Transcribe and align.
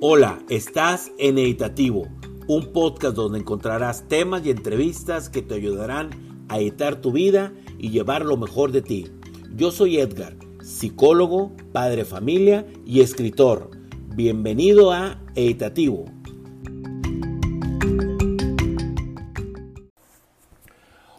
Hola, 0.00 0.38
estás 0.48 1.10
en 1.18 1.38
Editativo, 1.38 2.06
un 2.46 2.72
podcast 2.72 3.16
donde 3.16 3.40
encontrarás 3.40 4.06
temas 4.06 4.46
y 4.46 4.50
entrevistas 4.50 5.28
que 5.28 5.42
te 5.42 5.56
ayudarán 5.56 6.46
a 6.48 6.60
editar 6.60 7.00
tu 7.00 7.10
vida 7.10 7.52
y 7.78 7.90
llevar 7.90 8.24
lo 8.24 8.36
mejor 8.36 8.70
de 8.70 8.80
ti. 8.80 9.08
Yo 9.56 9.72
soy 9.72 9.98
Edgar, 9.98 10.36
psicólogo, 10.62 11.50
padre 11.72 12.04
familia 12.04 12.64
y 12.86 13.00
escritor. 13.00 13.72
Bienvenido 14.14 14.92
a 14.92 15.20
Editativo. 15.34 16.04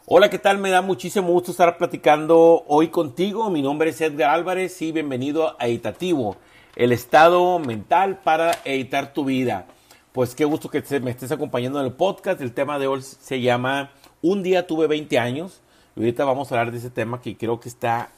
Hola, 0.05 0.29
¿qué 0.29 0.39
tal? 0.39 0.57
Me 0.57 0.69
da 0.69 0.81
muchísimo 0.81 1.33
gusto 1.33 1.51
estar 1.51 1.77
platicando 1.77 2.63
hoy 2.65 2.87
contigo. 2.87 3.49
Mi 3.49 3.61
nombre 3.61 3.89
es 3.89 3.99
Edgar 3.99 4.29
Álvarez 4.29 4.81
y 4.81 4.93
bienvenido 4.93 5.57
a 5.59 5.67
Editativo 5.67 6.37
el 6.79 6.93
estado 6.93 7.59
mental 7.59 8.21
para 8.23 8.57
editar 8.63 9.11
tu 9.11 9.25
vida. 9.25 9.67
Pues 10.13 10.33
qué 10.33 10.45
gusto 10.45 10.69
que 10.69 10.81
me 11.01 11.11
estés 11.11 11.29
acompañando 11.29 11.77
en 11.81 11.85
el 11.85 11.91
podcast. 11.91 12.39
El 12.39 12.53
tema 12.53 12.79
de 12.79 12.87
hoy 12.87 13.01
se 13.01 13.41
llama 13.41 13.91
Un 14.21 14.43
día 14.43 14.65
tuve 14.65 14.87
20 14.87 15.19
años. 15.19 15.59
Y 15.97 15.99
ahorita 15.99 16.23
vamos 16.23 16.49
a 16.49 16.55
hablar 16.55 16.71
de 16.71 16.77
ese 16.77 16.89
tema 16.89 17.19
que 17.21 17.35
creo 17.35 17.59
que 17.59 17.67
está 17.67 18.11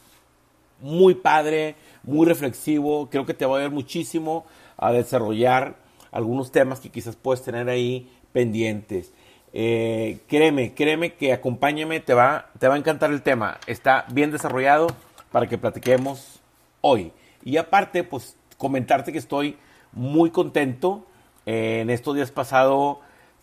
muy 0.80 1.16
padre, 1.16 1.76
muy 2.04 2.28
reflexivo. 2.28 3.10
Creo 3.10 3.26
que 3.26 3.34
te 3.34 3.48
va 3.48 3.56
a 3.56 3.58
ayudar 3.58 3.74
muchísimo 3.74 4.46
a 4.78 4.92
desarrollar 4.92 5.78
algunos 6.12 6.52
temas 6.52 6.80
que 6.80 6.90
quizás 6.90 7.16
puedes 7.16 7.44
tener 7.44 7.68
ahí 7.68 8.12
pendientes. 8.32 9.12
Eh, 9.54 10.20
créeme, 10.28 10.76
créeme 10.76 11.16
que 11.16 11.34
acompáñame, 11.34 12.00
te 12.00 12.14
va, 12.14 12.52
te 12.60 12.68
va 12.68 12.76
a 12.76 12.78
encantar 12.78 13.10
el 13.10 13.24
tema. 13.24 13.58
Está 13.66 14.06
bien 14.14 14.30
desarrollado 14.30 14.86
para 15.32 15.48
que 15.48 15.58
platiquemos 15.58 16.42
hoy. 16.82 17.12
Y 17.44 17.58
aparte, 17.58 18.04
pues 18.04 18.38
comentarte 18.62 19.12
que 19.12 19.18
estoy 19.18 19.58
muy 19.92 20.30
contento. 20.30 21.08
en 21.48 21.90
estos 21.90 22.16
días 22.16 22.30
pasados, 22.30 22.98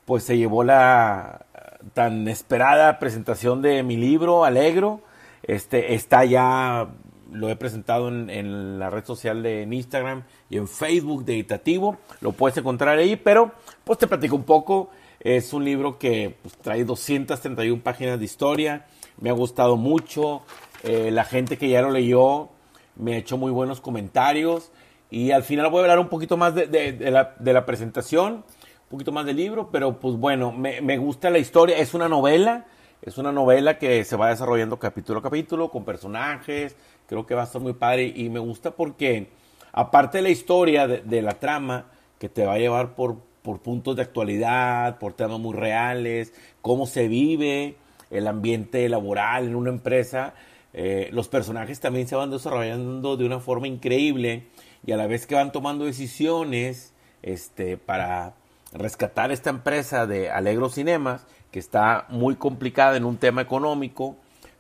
pues 0.05 0.23
se 0.23 0.39
llevó 0.39 0.63
la 0.63 1.45
tan 1.93 2.29
esperada 2.29 3.01
presentación 3.01 3.61
de 3.61 3.83
mi 3.83 3.97
libro, 3.97 4.45
Alegro. 4.45 5.01
Este 5.43 5.95
está 5.95 6.25
ya, 6.25 6.89
lo 7.33 7.49
he 7.49 7.57
presentado 7.57 8.09
en, 8.09 8.79
la 8.79 8.91
red 8.91 9.05
social 9.05 9.43
de 9.43 9.63
Instagram 9.63 10.23
y 10.49 10.57
en 10.57 10.69
Facebook 10.69 11.25
de 11.25 11.35
Editativo. 11.35 11.97
Lo 12.21 12.31
puedes 12.31 12.57
encontrar 12.57 12.97
ahí, 12.97 13.17
pero 13.17 13.51
pues 13.83 13.99
te 13.99 14.07
platico 14.07 14.37
un 14.37 14.45
poco. 14.45 14.91
Es 15.19 15.53
un 15.53 15.65
libro 15.65 15.99
que 15.99 16.37
pues, 16.41 16.57
trae 16.59 16.85
231 16.85 17.83
páginas 17.83 18.21
de 18.21 18.25
historia. 18.25 18.87
Me 19.21 19.31
ha 19.31 19.33
gustado 19.33 19.77
mucho. 19.77 20.43
Eh, 20.85 21.11
la 21.11 21.25
gente 21.25 21.59
que 21.59 21.69
ya 21.69 21.83
lo 21.83 21.91
leyó 21.91 22.51
me 22.99 23.15
ha 23.15 23.19
hecho 23.19 23.37
muy 23.37 23.51
buenos 23.51 23.81
comentarios. 23.81 24.71
Y 25.11 25.31
al 25.31 25.43
final 25.43 25.71
voy 25.71 25.81
a 25.81 25.83
hablar 25.83 25.99
un 25.99 26.09
poquito 26.09 26.37
más 26.37 26.55
de, 26.55 27.11
la, 27.11 27.67
presentación, 27.67 28.33
un 28.35 28.89
poquito 28.91 29.13
más 29.13 29.25
del 29.25 29.37
libro, 29.37 29.71
pero 29.71 29.99
pues 29.99 30.17
bueno, 30.17 30.53
me, 30.53 30.99
gusta 30.99 31.31
la 31.31 31.39
historia, 31.39 31.79
es 31.79 31.95
una 31.95 32.09
novela, 32.09 32.67
es 33.01 33.17
una 33.17 33.33
novela 33.33 33.79
que 33.79 34.05
se 34.05 34.17
va 34.17 34.29
desarrollando 34.29 34.79
capítulo 34.79 35.21
a 35.21 35.23
capítulo, 35.23 35.71
con 35.71 35.85
personajes, 35.85 36.77
creo 37.07 37.25
que 37.25 37.35
va 37.35 37.43
a 37.43 37.45
estar 37.45 37.63
muy 37.63 37.73
padre. 37.73 38.13
Y 38.15 38.29
me 38.29 38.39
gusta 38.39 38.73
porque 38.73 39.31
aparte 39.73 40.19
de 40.19 40.23
la 40.23 40.31
historia, 40.31 40.87
de, 40.87 41.23
la 41.23 41.39
trama, 41.39 41.87
que 42.19 42.29
te 42.29 42.45
va 42.45 42.55
a 42.55 42.59
llevar 42.59 42.95
por, 42.95 43.17
por 43.43 43.61
puntos 43.61 43.97
de 43.97 44.03
actualidad, 44.03 44.99
por 44.99 45.15
temas 45.15 45.39
muy 45.39 45.57
reales, 45.57 46.35
cómo 46.61 46.85
se 46.85 47.09
vive 47.09 47.77
el 48.11 48.27
ambiente 48.27 48.89
laboral 48.89 49.47
en 49.47 49.57
una 49.57 49.71
empresa, 49.71 50.35
eh, 50.73 51.09
los 51.13 51.29
personajes 51.29 51.81
también 51.81 52.07
se 52.07 52.17
van 52.17 52.31
desarrollando 52.31 53.17
de 53.17 53.25
una 53.25 53.41
forma 53.41 53.67
increíble 53.67 54.47
y 54.87 54.93
a 54.93 54.97
la 54.97 55.07
vez 55.07 55.27
que 55.27 55.35
van 55.35 55.53
tomando 55.53 55.85
decisiones 55.85 56.93
este, 57.23 57.77
para 57.77 58.35
rescatar 58.73 59.33
esta 59.33 59.51
empresa 59.51 60.07
de 60.07 60.31
Alegro 60.31 60.69
Cinemas, 60.69 61.27
que 61.51 61.59
está 61.59 62.07
muy 62.11 62.37
complicada 62.37 62.97
en 62.97 63.05
un 63.05 63.17
tema 63.17 63.41
económico, 63.41 64.17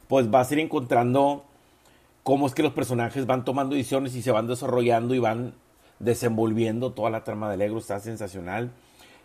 pues 0.08 0.30
vas 0.30 0.50
a 0.50 0.54
ir 0.54 0.60
encontrando 0.60 1.44
cómo 2.22 2.46
es 2.46 2.54
que 2.54 2.62
los 2.62 2.72
personajes 2.72 3.26
van 3.26 3.44
tomando 3.44 3.74
decisiones 3.74 4.14
y 4.14 4.22
se 4.22 4.30
van 4.30 4.46
desarrollando 4.46 5.14
y 5.14 5.18
van 5.18 5.54
desenvolviendo 5.98 6.92
toda 6.92 7.10
la 7.10 7.24
trama 7.24 7.48
de 7.48 7.54
Alegro, 7.54 7.78
está 7.78 8.00
sensacional. 8.00 8.70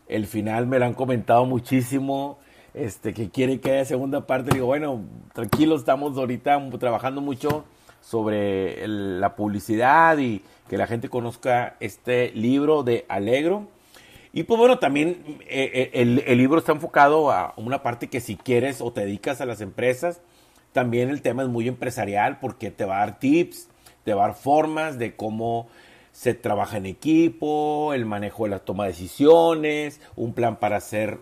El 0.07 0.27
final 0.27 0.67
me 0.67 0.79
lo 0.79 0.85
han 0.85 0.93
comentado 0.93 1.45
muchísimo, 1.45 2.39
este, 2.73 3.13
que 3.13 3.29
quiere 3.29 3.59
que 3.59 3.71
haya 3.71 3.85
segunda 3.85 4.25
parte. 4.25 4.51
Digo, 4.53 4.67
bueno, 4.67 5.01
tranquilo, 5.33 5.75
estamos 5.75 6.17
ahorita 6.17 6.69
trabajando 6.79 7.21
mucho 7.21 7.65
sobre 8.01 8.87
la 8.87 9.35
publicidad 9.35 10.17
y 10.17 10.41
que 10.69 10.77
la 10.77 10.87
gente 10.87 11.09
conozca 11.09 11.75
este 11.79 12.31
libro 12.31 12.83
de 12.83 13.05
Alegro. 13.07 13.67
Y 14.33 14.43
pues 14.43 14.57
bueno, 14.57 14.79
también 14.79 15.23
eh, 15.41 15.91
eh, 15.93 16.21
el, 16.25 16.37
libro 16.37 16.57
está 16.57 16.71
enfocado 16.71 17.31
a 17.31 17.53
una 17.55 17.83
parte 17.83 18.07
que 18.07 18.19
si 18.19 18.35
quieres 18.35 18.81
o 18.81 18.91
te 18.91 19.01
dedicas 19.01 19.41
a 19.41 19.45
las 19.45 19.61
empresas, 19.61 20.21
también 20.71 21.09
el 21.09 21.21
tema 21.21 21.43
es 21.43 21.49
muy 21.49 21.67
empresarial 21.67 22.39
porque 22.39 22.71
te 22.71 22.83
va 22.83 22.95
a 22.95 22.99
dar 23.05 23.19
tips, 23.19 23.69
te 24.03 24.15
va 24.15 24.25
a 24.25 24.27
dar 24.29 24.35
formas 24.35 24.97
de 24.97 25.15
cómo 25.15 25.67
se 26.11 26.33
trabaja 26.33 26.77
en 26.77 26.87
equipo, 26.87 27.93
el 27.93 28.05
manejo 28.05 28.45
de 28.45 28.49
la 28.49 28.59
toma 28.59 28.85
de 28.85 28.91
decisiones, 28.91 30.01
un 30.15 30.33
plan 30.33 30.55
para 30.55 30.77
hacer 30.77 31.19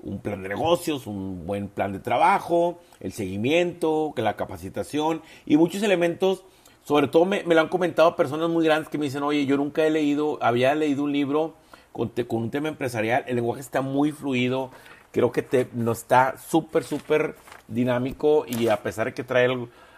un 0.00 0.20
plan 0.20 0.42
de 0.42 0.48
negocios, 0.48 1.06
un 1.06 1.46
buen 1.46 1.68
plan 1.68 1.92
de 1.92 1.98
trabajo, 1.98 2.78
el 3.00 3.12
seguimiento, 3.12 4.12
la 4.16 4.36
capacitación 4.36 5.22
y 5.46 5.56
muchos 5.56 5.82
elementos. 5.82 6.44
Sobre 6.84 7.08
todo 7.08 7.24
me, 7.24 7.42
lo 7.42 7.60
han 7.60 7.68
comentado 7.68 8.16
personas 8.16 8.48
muy 8.48 8.64
grandes 8.64 8.88
que 8.88 8.98
me 8.98 9.06
dicen, 9.06 9.22
oye, 9.22 9.44
yo 9.44 9.56
nunca 9.56 9.84
he 9.84 9.90
leído, 9.90 10.38
había 10.40 10.74
leído 10.74 11.04
un 11.04 11.12
libro 11.12 11.54
con, 11.92 12.08
con 12.08 12.42
un 12.42 12.50
tema 12.50 12.68
empresarial, 12.68 13.24
el 13.26 13.36
lenguaje 13.36 13.60
está 13.60 13.82
muy 13.82 14.12
fluido, 14.12 14.70
creo 15.12 15.32
que 15.32 15.42
te, 15.42 15.68
no 15.74 15.92
está 15.92 16.36
súper, 16.38 16.84
súper 16.84 17.34
dinámico 17.66 18.44
y 18.46 18.68
a 18.68 18.82
pesar 18.82 19.06
de 19.06 19.14
que 19.14 19.24
trae 19.24 19.48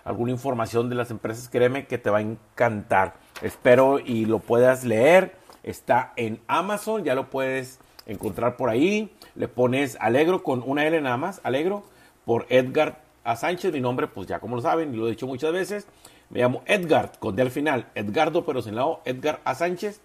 alguna 0.05 0.33
información 0.33 0.89
de 0.89 0.97
las 0.97 1.11
empresas, 1.11 1.49
créeme 1.49 1.87
que 1.87 1.99
te 1.99 2.11
va 2.11 2.19
a 2.19 2.23
encantar. 2.23 3.15
Espero 3.43 3.99
y 3.99 4.25
lo 4.25 4.39
puedas 4.41 4.85
leer. 4.85 5.37
Está 5.63 6.13
en 6.17 6.41
Amazon, 6.47 7.05
ya 7.05 7.15
lo 7.15 7.29
puedes 7.29 7.79
encontrar 8.07 8.57
por 8.57 8.69
ahí. 8.69 9.11
Le 9.35 9.49
pones 9.49 9.97
Alegro 10.01 10.43
con 10.43 10.63
una 10.65 10.87
L 10.87 11.01
nada 11.01 11.17
más, 11.17 11.41
Alegro, 11.45 11.85
por 12.25 12.47
Edgar 12.49 13.03
A. 13.25 13.37
Sánchez. 13.37 13.73
Mi 13.73 13.81
nombre, 13.81 14.07
pues 14.07 14.27
ya 14.27 14.41
como 14.41 14.57
lo 14.57 14.63
saben, 14.63 14.97
lo 14.97 15.07
he 15.07 15.11
dicho 15.11 15.27
muchas 15.27 15.53
veces, 15.53 15.87
me 16.31 16.41
llamo 16.41 16.63
Edgar, 16.67 17.13
con 17.19 17.37
D 17.37 17.43
al 17.43 17.51
final, 17.51 17.87
Edgardo, 17.95 18.45
pero 18.45 18.63
sin 18.63 18.75
la 18.75 18.87
O, 18.87 19.01
Edgar 19.05 19.41
A. 19.45 19.55
Sánchez. 19.55 20.01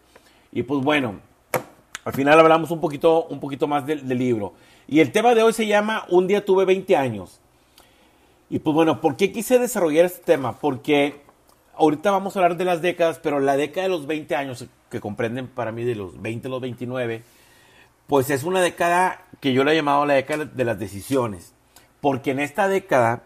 Y 0.52 0.64
pues 0.64 0.84
bueno, 0.84 1.20
al 2.04 2.14
final 2.14 2.40
hablamos 2.40 2.72
un 2.72 2.80
poquito, 2.80 3.26
un 3.26 3.40
poquito 3.40 3.68
más 3.68 3.86
del, 3.86 4.08
del 4.08 4.18
libro. 4.18 4.54
Y 4.88 5.00
el 5.00 5.12
tema 5.12 5.34
de 5.36 5.44
hoy 5.44 5.54
se 5.54 5.68
llama 5.68 6.06
Un 6.10 6.28
día 6.28 6.46
tuve 6.46 6.66
20 6.66 6.96
años. 6.96 7.40
Y 8.50 8.60
pues 8.60 8.74
bueno, 8.76 9.02
¿por 9.02 9.18
qué 9.18 9.32
quise 9.32 9.58
desarrollar 9.58 10.06
este 10.06 10.24
tema? 10.24 10.60
Porque 10.60 11.22
ahorita 11.78 12.12
vamos 12.12 12.36
a 12.36 12.40
hablar 12.40 12.58
de 12.58 12.66
las 12.66 12.82
décadas, 12.82 13.20
pero 13.22 13.40
la 13.40 13.58
década 13.58 13.84
de 13.84 13.90
los 13.90 14.06
20 14.08 14.36
años, 14.36 14.66
que 14.90 15.00
comprenden 15.00 15.48
para 15.48 15.72
mí 15.72 15.84
de 15.84 15.96
los 15.96 16.22
20 16.22 16.48
a 16.48 16.52
los 16.52 16.62
29, 16.62 17.24
pues 18.08 18.30
es 18.30 18.44
una 18.44 18.62
década 18.62 19.26
que 19.40 19.54
yo 19.54 19.64
le 19.64 19.72
he 19.72 19.76
llamado 19.76 20.06
la 20.06 20.16
década 20.16 20.46
de 20.46 20.66
las 20.66 20.80
decisiones, 20.80 21.54
porque 22.02 22.32
en 22.32 22.40
esta 22.40 22.68
década 22.68 23.24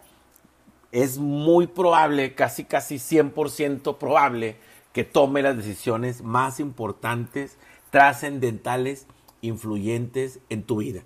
es 0.91 1.17
muy 1.17 1.67
probable, 1.67 2.33
casi 2.33 2.63
casi 2.63 2.95
100% 2.95 3.97
probable, 3.97 4.57
que 4.93 5.03
tome 5.03 5.41
las 5.41 5.55
decisiones 5.55 6.23
más 6.23 6.59
importantes, 6.59 7.57
trascendentales, 7.91 9.05
influyentes 9.41 10.39
en 10.49 10.63
tu 10.63 10.77
vida. 10.77 11.03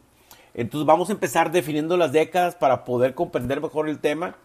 Entonces 0.54 0.86
vamos 0.86 1.10
a 1.10 1.14
empezar 1.14 1.52
definiendo 1.52 1.98
las 1.98 2.12
décadas 2.12 2.56
para 2.56 2.86
poder 2.86 3.16
comprender 3.16 3.60
mejor 3.60 3.90
el 3.90 4.00
tema 4.00 4.36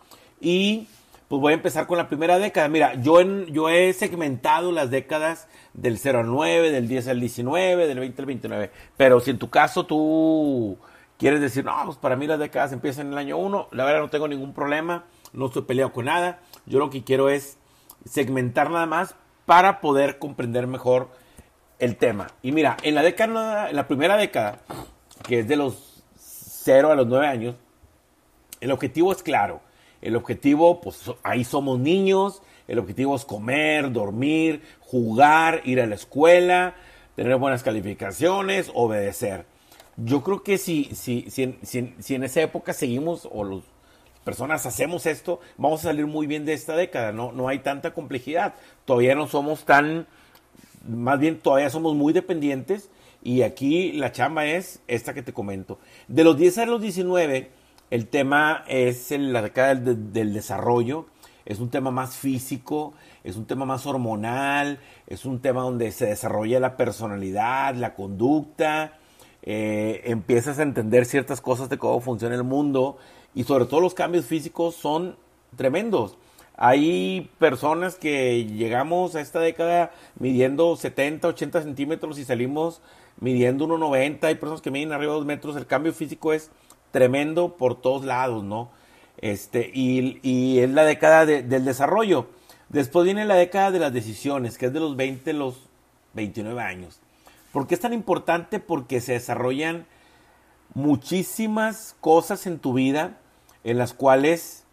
y 0.40 0.88
pues 1.28 1.42
voy 1.42 1.52
a 1.52 1.56
empezar 1.56 1.86
con 1.86 1.98
la 1.98 2.08
primera 2.08 2.38
década. 2.38 2.68
Mira, 2.68 2.94
yo, 2.94 3.20
en, 3.20 3.46
yo 3.46 3.68
he 3.68 3.92
segmentado 3.92 4.72
las 4.72 4.90
décadas 4.90 5.46
del 5.74 5.98
0 5.98 6.20
al 6.20 6.26
9, 6.26 6.70
del 6.70 6.88
10 6.88 7.08
al 7.08 7.20
19, 7.20 7.86
del 7.86 7.98
20 8.00 8.22
al 8.22 8.26
29. 8.26 8.70
Pero 8.96 9.20
si 9.20 9.30
en 9.30 9.38
tu 9.38 9.50
caso 9.50 9.84
tú 9.84 10.78
quieres 11.18 11.42
decir, 11.42 11.66
no, 11.66 11.74
pues 11.84 11.98
para 11.98 12.16
mí 12.16 12.26
las 12.26 12.38
décadas 12.38 12.72
empiezan 12.72 13.08
en 13.08 13.12
el 13.12 13.18
año 13.18 13.36
1, 13.36 13.68
la 13.72 13.84
verdad 13.84 14.00
no 14.00 14.08
tengo 14.08 14.26
ningún 14.26 14.54
problema, 14.54 15.04
no 15.34 15.46
estoy 15.46 15.62
peleado 15.62 15.92
con 15.92 16.06
nada. 16.06 16.40
Yo 16.64 16.78
lo 16.78 16.88
que 16.88 17.04
quiero 17.04 17.28
es 17.28 17.58
segmentar 18.06 18.70
nada 18.70 18.86
más 18.86 19.14
para 19.44 19.82
poder 19.82 20.18
comprender 20.18 20.66
mejor 20.66 21.10
el 21.78 21.96
tema. 21.96 22.28
Y 22.42 22.52
mira, 22.52 22.78
en 22.82 22.94
la 22.94 23.02
década, 23.02 23.68
en 23.68 23.76
la 23.76 23.86
primera 23.86 24.16
década, 24.16 24.60
que 25.24 25.40
es 25.40 25.48
de 25.48 25.56
los 25.56 26.02
0 26.16 26.90
a 26.90 26.94
los 26.94 27.06
9 27.06 27.26
años, 27.26 27.54
el 28.60 28.72
objetivo 28.72 29.12
es 29.12 29.22
claro 29.22 29.67
el 30.02 30.16
objetivo, 30.16 30.80
pues 30.80 31.10
ahí 31.22 31.44
somos 31.44 31.78
niños, 31.78 32.42
el 32.66 32.78
objetivo 32.78 33.16
es 33.16 33.24
comer, 33.24 33.92
dormir, 33.92 34.62
jugar, 34.80 35.62
ir 35.64 35.80
a 35.80 35.86
la 35.86 35.94
escuela, 35.94 36.74
tener 37.16 37.36
buenas 37.36 37.62
calificaciones, 37.62 38.70
obedecer. 38.74 39.46
Yo 39.96 40.22
creo 40.22 40.42
que 40.42 40.58
si, 40.58 40.84
si, 40.94 41.30
si, 41.30 41.58
si, 41.62 42.14
en 42.14 42.24
esa 42.24 42.42
época 42.42 42.72
seguimos 42.72 43.28
o 43.30 43.44
las 43.44 43.62
personas 44.22 44.66
hacemos 44.66 45.06
esto, 45.06 45.40
vamos 45.56 45.80
a 45.80 45.84
salir 45.84 46.06
muy 46.06 46.26
bien 46.26 46.44
de 46.44 46.52
esta 46.52 46.76
década, 46.76 47.12
no, 47.12 47.32
no 47.32 47.48
hay 47.48 47.60
tanta 47.60 47.92
complejidad, 47.92 48.54
todavía 48.84 49.14
no 49.14 49.26
somos 49.26 49.64
tan 49.64 50.06
más 50.86 51.18
bien 51.18 51.38
todavía 51.38 51.70
somos 51.70 51.94
muy 51.94 52.12
dependientes 52.12 52.88
y 53.22 53.42
aquí 53.42 53.92
la 53.92 54.12
chamba 54.12 54.46
es 54.46 54.80
esta 54.86 55.14
que 55.14 55.22
te 55.22 55.32
comento. 55.32 55.78
De 56.06 56.24
los 56.24 56.36
10 56.36 56.58
a 56.58 56.66
los 56.66 56.80
19, 56.80 57.50
el 57.90 58.08
tema 58.08 58.64
es 58.68 59.10
la 59.10 59.42
década 59.42 59.74
del, 59.74 60.12
del 60.12 60.32
desarrollo, 60.32 61.06
es 61.44 61.60
un 61.60 61.70
tema 61.70 61.90
más 61.90 62.16
físico, 62.16 62.92
es 63.24 63.36
un 63.36 63.46
tema 63.46 63.64
más 63.64 63.86
hormonal, 63.86 64.80
es 65.06 65.24
un 65.24 65.40
tema 65.40 65.62
donde 65.62 65.92
se 65.92 66.06
desarrolla 66.06 66.60
la 66.60 66.76
personalidad, 66.76 67.74
la 67.74 67.94
conducta, 67.94 68.98
eh, 69.42 70.02
empiezas 70.04 70.58
a 70.58 70.62
entender 70.62 71.06
ciertas 71.06 71.40
cosas 71.40 71.70
de 71.70 71.78
cómo 71.78 72.00
funciona 72.00 72.34
el 72.34 72.44
mundo 72.44 72.98
y 73.34 73.44
sobre 73.44 73.64
todo 73.64 73.80
los 73.80 73.94
cambios 73.94 74.26
físicos 74.26 74.74
son 74.74 75.16
tremendos. 75.56 76.18
Hay 76.56 77.30
personas 77.38 77.94
que 77.94 78.44
llegamos 78.44 79.14
a 79.14 79.20
esta 79.20 79.40
década 79.40 79.92
midiendo 80.18 80.76
70, 80.76 81.28
80 81.28 81.62
centímetros 81.62 82.18
y 82.18 82.24
salimos 82.24 82.82
midiendo 83.20 83.66
1,90. 83.66 84.24
Hay 84.24 84.34
personas 84.34 84.60
que 84.60 84.70
miden 84.70 84.92
arriba 84.92 85.12
de 85.12 85.18
2 85.20 85.26
metros. 85.26 85.56
El 85.56 85.66
cambio 85.66 85.92
físico 85.92 86.32
es 86.32 86.50
tremendo 86.90 87.56
por 87.56 87.80
todos 87.80 88.04
lados, 88.04 88.44
¿no? 88.44 88.70
Este, 89.18 89.70
y, 89.72 90.58
es 90.58 90.70
la 90.70 90.84
década 90.84 91.26
del 91.26 91.64
desarrollo. 91.64 92.28
Después 92.68 93.04
viene 93.04 93.24
la 93.24 93.34
década 93.34 93.70
de 93.70 93.78
las 93.78 93.92
decisiones, 93.92 94.58
que 94.58 94.66
es 94.66 94.72
de 94.72 94.80
los 94.80 94.96
20 94.96 95.30
a 95.30 95.34
los 95.34 95.68
29 96.14 96.60
años. 96.62 97.00
¿Por 97.52 97.66
qué 97.66 97.74
es 97.74 97.80
tan 97.80 97.92
importante? 97.92 98.60
Porque 98.60 99.00
se 99.00 99.12
desarrollan 99.12 99.86
muchísimas 100.74 101.96
cosas 102.00 102.46
en 102.46 102.58
tu 102.58 102.74
vida 102.74 103.18
en 103.64 103.78
las 103.78 103.94
cuales 103.94 104.64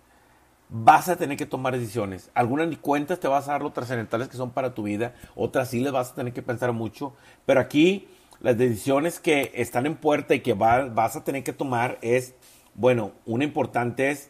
vas 0.69 1.09
a 1.09 1.15
tener 1.15 1.37
que 1.37 1.45
tomar 1.45 1.77
decisiones. 1.77 2.29
Algunas 2.33 2.67
ni 2.67 2.75
cuentas 2.75 3.19
te 3.19 3.27
vas 3.27 3.47
a 3.47 3.53
dar 3.53 3.61
lo 3.61 3.71
trascendentales 3.71 4.27
que 4.27 4.37
son 4.37 4.51
para 4.51 4.73
tu 4.73 4.83
vida, 4.83 5.13
otras 5.35 5.69
sí 5.69 5.79
les 5.79 5.91
vas 5.91 6.11
a 6.11 6.15
tener 6.15 6.33
que 6.33 6.41
pensar 6.41 6.73
mucho, 6.73 7.13
pero 7.45 7.59
aquí 7.59 8.07
las 8.41 8.57
decisiones 8.57 9.19
que 9.19 9.51
están 9.55 9.85
en 9.85 9.95
puerta 9.95 10.35
y 10.35 10.41
que 10.41 10.53
vas 10.53 11.15
a 11.15 11.23
tener 11.23 11.43
que 11.43 11.53
tomar 11.53 11.97
es, 12.01 12.35
bueno, 12.73 13.13
una 13.25 13.43
importante 13.43 14.11
es 14.11 14.29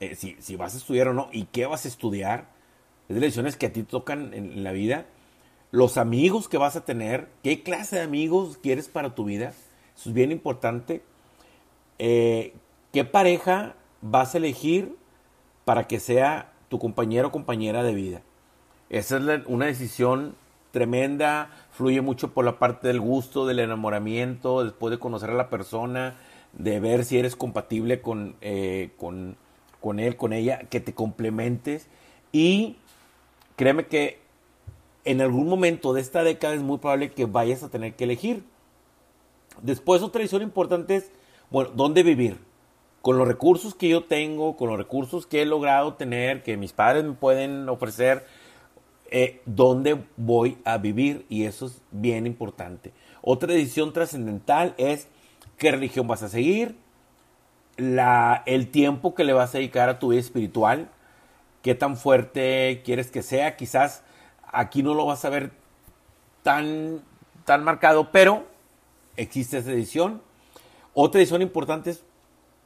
eh, 0.00 0.14
si, 0.14 0.36
si, 0.40 0.56
vas 0.56 0.74
a 0.74 0.78
estudiar 0.78 1.08
o 1.08 1.14
no 1.14 1.28
y 1.32 1.44
qué 1.44 1.66
vas 1.66 1.84
a 1.84 1.88
estudiar. 1.88 2.48
Es 3.08 3.14
de 3.14 3.20
decisiones 3.20 3.56
que 3.56 3.66
a 3.66 3.72
ti 3.72 3.82
tocan 3.82 4.34
en 4.34 4.64
la 4.64 4.72
vida 4.72 5.06
los 5.70 5.98
amigos 5.98 6.48
que 6.48 6.58
vas 6.58 6.76
a 6.76 6.84
tener, 6.84 7.28
qué 7.42 7.62
clase 7.62 7.96
de 7.96 8.02
amigos 8.02 8.58
quieres 8.58 8.88
para 8.88 9.14
tu 9.14 9.24
vida, 9.24 9.52
eso 9.96 10.08
es 10.08 10.14
bien 10.14 10.32
importante. 10.32 11.02
Eh, 11.98 12.54
¿Qué 12.92 13.04
pareja 13.04 13.76
vas 14.00 14.34
a 14.34 14.38
elegir 14.38 14.96
para 15.64 15.86
que 15.86 16.00
sea 16.00 16.52
tu 16.68 16.78
compañero 16.78 17.28
o 17.28 17.32
compañera 17.32 17.82
de 17.82 17.94
vida? 17.94 18.22
Esa 18.88 19.18
es 19.18 19.46
una 19.46 19.66
decisión 19.66 20.34
tremenda, 20.70 21.50
fluye 21.72 22.00
mucho 22.00 22.32
por 22.32 22.44
la 22.44 22.58
parte 22.58 22.88
del 22.88 23.00
gusto, 23.00 23.46
del 23.46 23.58
enamoramiento, 23.58 24.64
después 24.64 24.90
de 24.90 24.98
conocer 24.98 25.30
a 25.30 25.34
la 25.34 25.50
persona, 25.50 26.16
de 26.52 26.80
ver 26.80 27.04
si 27.04 27.18
eres 27.18 27.36
compatible 27.36 28.00
con, 28.00 28.36
eh, 28.40 28.90
con, 28.96 29.36
con 29.80 29.98
él, 29.98 30.16
con 30.16 30.32
ella, 30.32 30.60
que 30.70 30.80
te 30.80 30.94
complementes. 30.94 31.88
Y 32.32 32.76
créeme 33.56 33.86
que 33.86 34.20
en 35.04 35.20
algún 35.20 35.48
momento 35.48 35.92
de 35.92 36.00
esta 36.00 36.22
década 36.22 36.54
es 36.54 36.62
muy 36.62 36.78
probable 36.78 37.10
que 37.10 37.26
vayas 37.26 37.62
a 37.62 37.70
tener 37.70 37.94
que 37.94 38.04
elegir. 38.04 38.44
Después 39.62 40.02
otra 40.02 40.20
decisión 40.20 40.42
importante 40.42 40.96
es, 40.96 41.10
bueno, 41.50 41.70
¿dónde 41.74 42.02
vivir? 42.02 42.38
Con 43.02 43.16
los 43.16 43.26
recursos 43.26 43.74
que 43.74 43.88
yo 43.88 44.04
tengo, 44.04 44.56
con 44.56 44.68
los 44.68 44.78
recursos 44.78 45.26
que 45.26 45.42
he 45.42 45.46
logrado 45.46 45.94
tener, 45.94 46.42
que 46.42 46.56
mis 46.56 46.72
padres 46.72 47.04
me 47.04 47.12
pueden 47.12 47.68
ofrecer, 47.68 48.26
eh, 49.10 49.40
¿dónde 49.46 49.98
voy 50.16 50.58
a 50.64 50.78
vivir? 50.78 51.26
Y 51.28 51.44
eso 51.44 51.66
es 51.66 51.80
bien 51.90 52.26
importante. 52.26 52.92
Otra 53.22 53.52
decisión 53.52 53.92
trascendental 53.92 54.74
es 54.78 55.08
qué 55.58 55.70
religión 55.72 56.06
vas 56.06 56.22
a 56.22 56.28
seguir, 56.28 56.76
la, 57.76 58.42
el 58.46 58.70
tiempo 58.70 59.14
que 59.14 59.24
le 59.24 59.32
vas 59.32 59.54
a 59.54 59.58
dedicar 59.58 59.88
a 59.88 59.98
tu 59.98 60.08
vida 60.08 60.20
espiritual, 60.20 60.90
qué 61.62 61.74
tan 61.74 61.96
fuerte 61.96 62.82
quieres 62.84 63.10
que 63.10 63.22
sea, 63.22 63.56
quizás 63.56 64.02
Aquí 64.52 64.82
no 64.82 64.94
lo 64.94 65.06
vas 65.06 65.24
a 65.24 65.30
ver 65.30 65.52
tan, 66.42 67.02
tan 67.44 67.62
marcado, 67.62 68.10
pero 68.10 68.46
existe 69.16 69.58
esa 69.58 69.70
edición. 69.70 70.22
Otra 70.92 71.20
edición 71.20 71.40
importante 71.40 71.90
es 71.90 72.02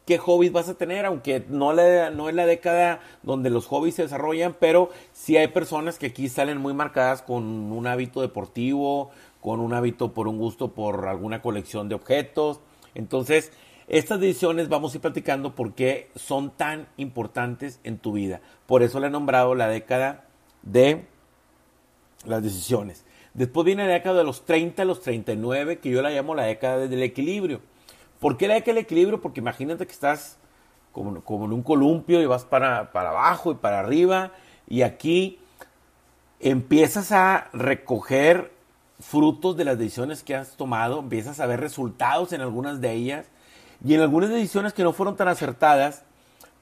qué 0.06 0.18
hobbies 0.18 0.52
vas 0.52 0.68
a 0.68 0.74
tener, 0.74 1.06
aunque 1.06 1.44
no, 1.48 1.72
no 1.72 2.28
es 2.28 2.34
la 2.34 2.46
década 2.46 3.00
donde 3.22 3.50
los 3.50 3.66
hobbies 3.66 3.94
se 3.94 4.02
desarrollan, 4.02 4.56
pero 4.58 4.90
sí 5.12 5.36
hay 5.36 5.48
personas 5.48 5.98
que 5.98 6.06
aquí 6.06 6.28
salen 6.28 6.58
muy 6.58 6.74
marcadas 6.74 7.22
con 7.22 7.44
un 7.44 7.86
hábito 7.86 8.20
deportivo, 8.20 9.10
con 9.40 9.60
un 9.60 9.72
hábito 9.72 10.12
por 10.12 10.28
un 10.28 10.38
gusto 10.38 10.72
por 10.72 11.06
alguna 11.06 11.42
colección 11.42 11.88
de 11.88 11.94
objetos. 11.94 12.60
Entonces, 12.94 13.52
estas 13.88 14.20
decisiones 14.20 14.68
vamos 14.68 14.92
a 14.92 14.96
ir 14.96 15.02
platicando 15.02 15.54
por 15.54 15.74
qué 15.74 16.10
son 16.16 16.50
tan 16.50 16.88
importantes 16.96 17.80
en 17.84 17.98
tu 17.98 18.12
vida. 18.12 18.40
Por 18.66 18.82
eso 18.82 19.00
le 19.00 19.08
he 19.08 19.10
nombrado 19.10 19.54
la 19.54 19.68
década 19.68 20.24
de 20.62 21.04
las 22.24 22.42
decisiones. 22.42 23.04
Después 23.34 23.66
viene 23.66 23.86
la 23.86 23.94
década 23.94 24.18
de 24.18 24.24
los 24.24 24.44
30 24.44 24.82
a 24.82 24.84
los 24.84 25.00
39, 25.00 25.78
que 25.78 25.90
yo 25.90 26.00
la 26.02 26.10
llamo 26.10 26.34
la 26.34 26.44
década 26.44 26.86
del 26.86 27.02
equilibrio. 27.02 27.60
¿Por 28.24 28.38
qué 28.38 28.48
la 28.48 28.54
década 28.54 28.76
del 28.76 28.84
equilibrio? 28.84 29.20
Porque 29.20 29.40
imagínate 29.40 29.84
que 29.84 29.92
estás 29.92 30.38
como, 30.92 31.20
como 31.20 31.44
en 31.44 31.52
un 31.52 31.62
columpio 31.62 32.22
y 32.22 32.24
vas 32.24 32.46
para, 32.46 32.90
para 32.90 33.10
abajo 33.10 33.52
y 33.52 33.56
para 33.56 33.80
arriba, 33.80 34.32
y 34.66 34.80
aquí 34.80 35.38
empiezas 36.40 37.12
a 37.12 37.48
recoger 37.52 38.50
frutos 38.98 39.58
de 39.58 39.66
las 39.66 39.76
decisiones 39.76 40.22
que 40.22 40.34
has 40.34 40.56
tomado, 40.56 41.00
empiezas 41.00 41.38
a 41.38 41.44
ver 41.44 41.60
resultados 41.60 42.32
en 42.32 42.40
algunas 42.40 42.80
de 42.80 42.92
ellas, 42.92 43.26
y 43.84 43.92
en 43.92 44.00
algunas 44.00 44.30
decisiones 44.30 44.72
que 44.72 44.84
no 44.84 44.94
fueron 44.94 45.16
tan 45.16 45.28
acertadas, 45.28 46.02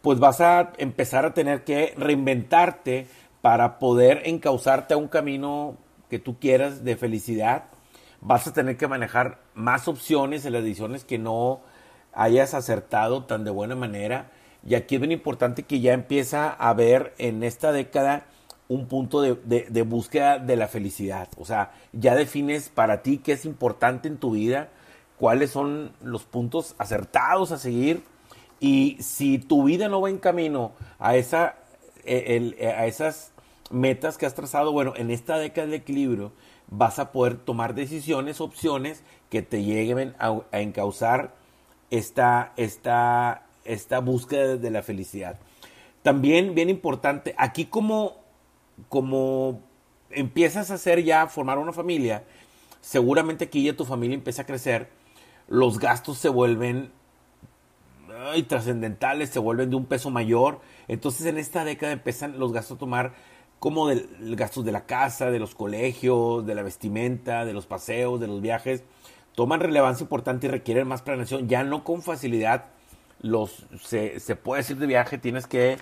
pues 0.01 0.19
vas 0.19 0.41
a 0.41 0.73
empezar 0.79 1.27
a 1.27 1.33
tener 1.33 1.63
que 1.63 1.95
reinventarte, 1.97 3.07
para 3.41 3.79
poder 3.79 4.23
encauzarte 4.25 4.95
a 4.95 4.97
un 4.97 5.07
camino 5.07 5.77
que 6.11 6.19
tú 6.19 6.41
quieras 6.41 6.83
de 6.83 6.97
felicidad, 6.97 7.67
vas 8.21 8.49
a 8.49 8.53
tener 8.53 8.77
que 8.77 8.89
manejar 8.89 9.42
más 9.55 9.89
opciones 9.89 10.45
en 10.45 10.53
las 10.53 10.63
decisiones 10.63 11.05
que 11.05 11.19
no 11.19 11.61
hayas 12.13 12.55
acertado 12.55 13.25
tan 13.25 13.45
de 13.45 13.51
buena 13.51 13.75
manera. 13.75 14.31
Y 14.67 14.75
aquí 14.75 14.95
es 14.97 15.01
bien 15.01 15.13
importante 15.13 15.65
que 15.65 15.81
ya 15.81 15.93
empieza 15.93 16.51
a 16.51 16.73
ver 16.75 17.15
en 17.19 17.43
esta 17.43 17.73
década 17.73 18.27
un 18.69 18.87
punto 18.87 19.21
de, 19.21 19.83
búsqueda 19.83 20.39
de 20.39 20.57
la 20.57 20.69
felicidad. 20.69 21.29
O 21.37 21.45
sea, 21.45 21.73
ya 21.93 22.15
defines 22.15 22.69
para 22.69 23.03
ti 23.03 23.19
qué 23.19 23.33
es 23.33 23.45
importante 23.45 24.09
en 24.09 24.19
tu 24.19 24.33
vida, 24.33 24.71
cuáles 25.19 25.51
son 25.51 25.93
los 26.03 26.25
puntos 26.25 26.75
acertados 26.79 27.53
a 27.53 27.59
seguir. 27.59 28.03
Y 28.61 28.97
si 29.01 29.39
tu 29.39 29.65
vida 29.65 29.89
no 29.89 30.01
va 30.01 30.09
en 30.09 30.19
camino 30.19 30.73
a, 30.99 31.17
esa, 31.17 31.57
eh, 32.05 32.75
a 32.79 32.87
esas 32.87 33.33
metas 33.71 34.17
que 34.17 34.27
has 34.27 34.35
trazado, 34.35 34.73
bueno, 34.73 34.95
en 34.97 35.11
esta 35.11 35.39
década 35.39 35.67
de 35.67 35.77
equilibrio 35.77 36.33
vas 36.69 36.99
a 36.99 37.13
poder 37.13 37.37
tomar 37.37 37.75
decisiones, 37.75 38.41
opciones 38.41 39.03
que 39.31 39.43
te 39.43 39.63
lleguen 39.63 40.15
a, 40.19 40.41
encauzar 40.53 41.35
esta, 41.91 42.53
esta, 42.57 43.47
esta 43.65 43.99
búsqueda 44.01 44.57
de 44.57 44.71
la 44.71 44.83
felicidad. 44.83 45.39
También, 46.03 46.55
bien 46.55 46.71
importante, 46.71 47.35
aquí 47.39 47.67
como, 47.67 48.17
como 48.89 49.61
empiezas 50.11 50.71
a 50.71 50.75
hacer 50.75 51.05
ya, 51.05 51.27
formar 51.29 51.59
una 51.59 51.73
familia, 51.73 52.25
seguramente 52.81 53.45
aquí 53.45 53.65
ya 53.65 53.77
tu 53.77 53.85
familia 53.85 54.15
empieza 54.15 54.43
a 54.43 54.47
crecer, 54.47 54.89
los 55.49 55.79
gastos 55.79 56.19
se 56.19 56.29
vuelven 56.29 56.91
trascendentales, 58.49 59.31
se 59.31 59.39
vuelven 59.39 59.71
de 59.71 59.77
un 59.77 59.87
peso 59.87 60.11
mayor. 60.11 60.61
Entonces 60.89 61.27
en 61.27 61.39
esta 61.39 61.65
década 61.65 61.93
empiezan 61.93 62.39
los 62.39 62.53
gastos 62.53 62.77
a 62.77 62.81
tomar 62.81 63.13
como 63.63 63.87
del 63.87 64.35
gastos 64.35 64.65
de 64.65 64.73
la 64.73 64.87
casa, 64.87 65.31
de 65.31 65.39
los 65.39 65.55
colegios, 65.55 66.45
de 66.45 66.57
la 66.57 66.65
vestimenta, 66.65 67.45
de 67.45 67.53
los 67.53 67.65
paseos, 67.65 68.19
de 68.19 68.27
los 68.27 68.41
viajes, 68.41 68.83
toman 69.37 69.61
relevancia 69.61 70.03
importante 70.03 70.49
y 70.49 70.51
requieren 70.51 70.89
más 70.89 71.03
planeación. 71.03 71.49
Ya 71.49 71.63
no 71.63 71.85
con 71.85 72.03
facilidad 72.03 72.65
los 73.21 73.65
se, 73.85 74.19
puede 74.35 74.63
decir 74.63 74.79
de 74.79 74.89
viaje, 74.89 75.17
tienes 75.17 75.47
que 75.47 75.77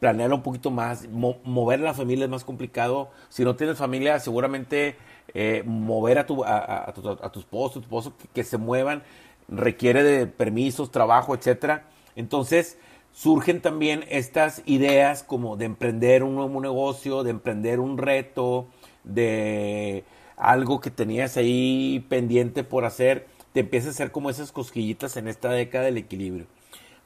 planearlo 0.00 0.36
un 0.36 0.42
poquito 0.42 0.70
más. 0.70 1.06
mover 1.10 1.80
a 1.80 1.82
la 1.82 1.92
familia 1.92 2.24
es 2.24 2.30
más 2.30 2.44
complicado. 2.44 3.10
Si 3.28 3.44
no 3.44 3.56
tienes 3.56 3.76
familia, 3.76 4.18
seguramente 4.20 4.96
eh, 5.34 5.62
mover 5.66 6.20
a 6.20 6.24
tu, 6.24 6.42
a, 6.46 6.90
tu, 6.94 7.10
a 7.10 7.30
tu 7.30 7.40
esposo, 7.40 7.74
tu 7.74 7.80
esposo 7.80 8.16
que, 8.16 8.28
que, 8.28 8.42
se 8.42 8.56
muevan 8.56 9.02
requiere 9.48 10.02
de 10.02 10.26
permisos, 10.26 10.90
trabajo, 10.90 11.34
etcétera. 11.34 11.84
Entonces, 12.16 12.78
surgen 13.18 13.60
también 13.60 14.04
estas 14.10 14.62
ideas 14.64 15.24
como 15.24 15.56
de 15.56 15.64
emprender 15.64 16.22
un 16.22 16.36
nuevo 16.36 16.60
negocio, 16.60 17.24
de 17.24 17.30
emprender 17.30 17.80
un 17.80 17.98
reto, 17.98 18.68
de 19.02 20.04
algo 20.36 20.80
que 20.80 20.92
tenías 20.92 21.36
ahí 21.36 22.06
pendiente 22.08 22.62
por 22.62 22.84
hacer, 22.84 23.26
te 23.52 23.60
empieza 23.60 23.88
a 23.88 23.90
hacer 23.90 24.12
como 24.12 24.30
esas 24.30 24.52
cosquillitas 24.52 25.16
en 25.16 25.26
esta 25.26 25.50
década 25.50 25.86
del 25.86 25.96
equilibrio. 25.96 26.46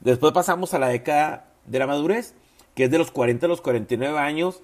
Después 0.01 0.33
pasamos 0.33 0.75
a 0.75 0.79
la 0.79 0.89
década 0.89 1.47
de 1.65 1.79
la 1.79 1.87
madurez, 1.87 2.35
que 2.75 2.83
es 2.83 2.91
de 2.91 2.99
los 2.99 3.09
40 3.09 3.47
a 3.47 3.49
los 3.49 3.61
49 3.61 4.19
años. 4.19 4.61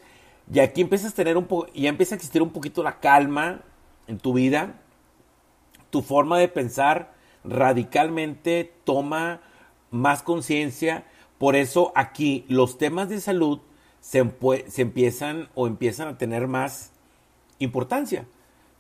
Y 0.53 0.59
aquí 0.59 0.81
empiezas 0.81 1.13
a 1.13 1.15
tener 1.15 1.35
un 1.35 1.45
poco, 1.45 1.65
ya 1.73 1.89
empieza 1.89 2.13
a 2.13 2.17
existir 2.17 2.43
un 2.43 2.51
poquito 2.51 2.83
la 2.83 2.99
calma 2.99 3.63
en 4.05 4.19
tu 4.19 4.33
vida. 4.33 4.75
Tu 5.89 6.03
forma 6.03 6.37
de 6.37 6.47
pensar 6.47 7.11
radicalmente 7.43 8.71
toma 8.83 9.41
más 9.89 10.21
conciencia. 10.21 11.05
Por 11.39 11.55
eso 11.55 11.91
aquí 11.95 12.45
los 12.49 12.77
temas 12.77 13.09
de 13.09 13.19
salud 13.21 13.59
se, 14.01 14.29
se, 14.67 14.81
empiezan 14.81 15.47
o 15.55 15.67
empiezan 15.67 16.09
a 16.09 16.17
tener 16.17 16.47
más 16.47 16.91
importancia. 17.57 18.25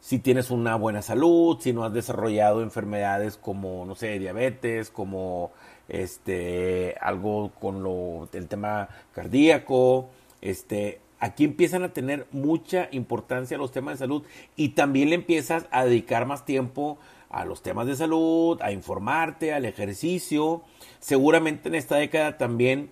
Si 0.01 0.19
tienes 0.19 0.51
una 0.51 0.75
buena 0.75 1.01
salud, 1.01 1.57
si 1.59 1.73
no 1.73 1.83
has 1.83 1.93
desarrollado 1.93 2.61
enfermedades 2.61 3.37
como, 3.37 3.85
no 3.85 3.95
sé, 3.95 4.19
diabetes, 4.19 4.89
como 4.91 5.51
este, 5.87 6.95
algo 7.01 7.51
con 7.59 7.81
lo, 7.81 8.27
el 8.33 8.47
tema 8.47 8.89
cardíaco, 9.13 10.09
este, 10.41 10.99
aquí 11.19 11.45
empiezan 11.45 11.83
a 11.83 11.93
tener 11.93 12.27
mucha 12.31 12.89
importancia 12.91 13.57
los 13.57 13.71
temas 13.71 13.95
de 13.95 14.05
salud 14.05 14.23
y 14.57 14.69
también 14.69 15.09
le 15.09 15.15
empiezas 15.15 15.65
a 15.71 15.85
dedicar 15.85 16.25
más 16.25 16.45
tiempo 16.45 16.97
a 17.29 17.45
los 17.45 17.61
temas 17.61 17.87
de 17.87 17.95
salud, 17.95 18.59
a 18.61 18.71
informarte, 18.71 19.53
al 19.53 19.65
ejercicio. 19.65 20.63
Seguramente 20.99 21.69
en 21.69 21.75
esta 21.75 21.97
década 21.97 22.37
también 22.37 22.91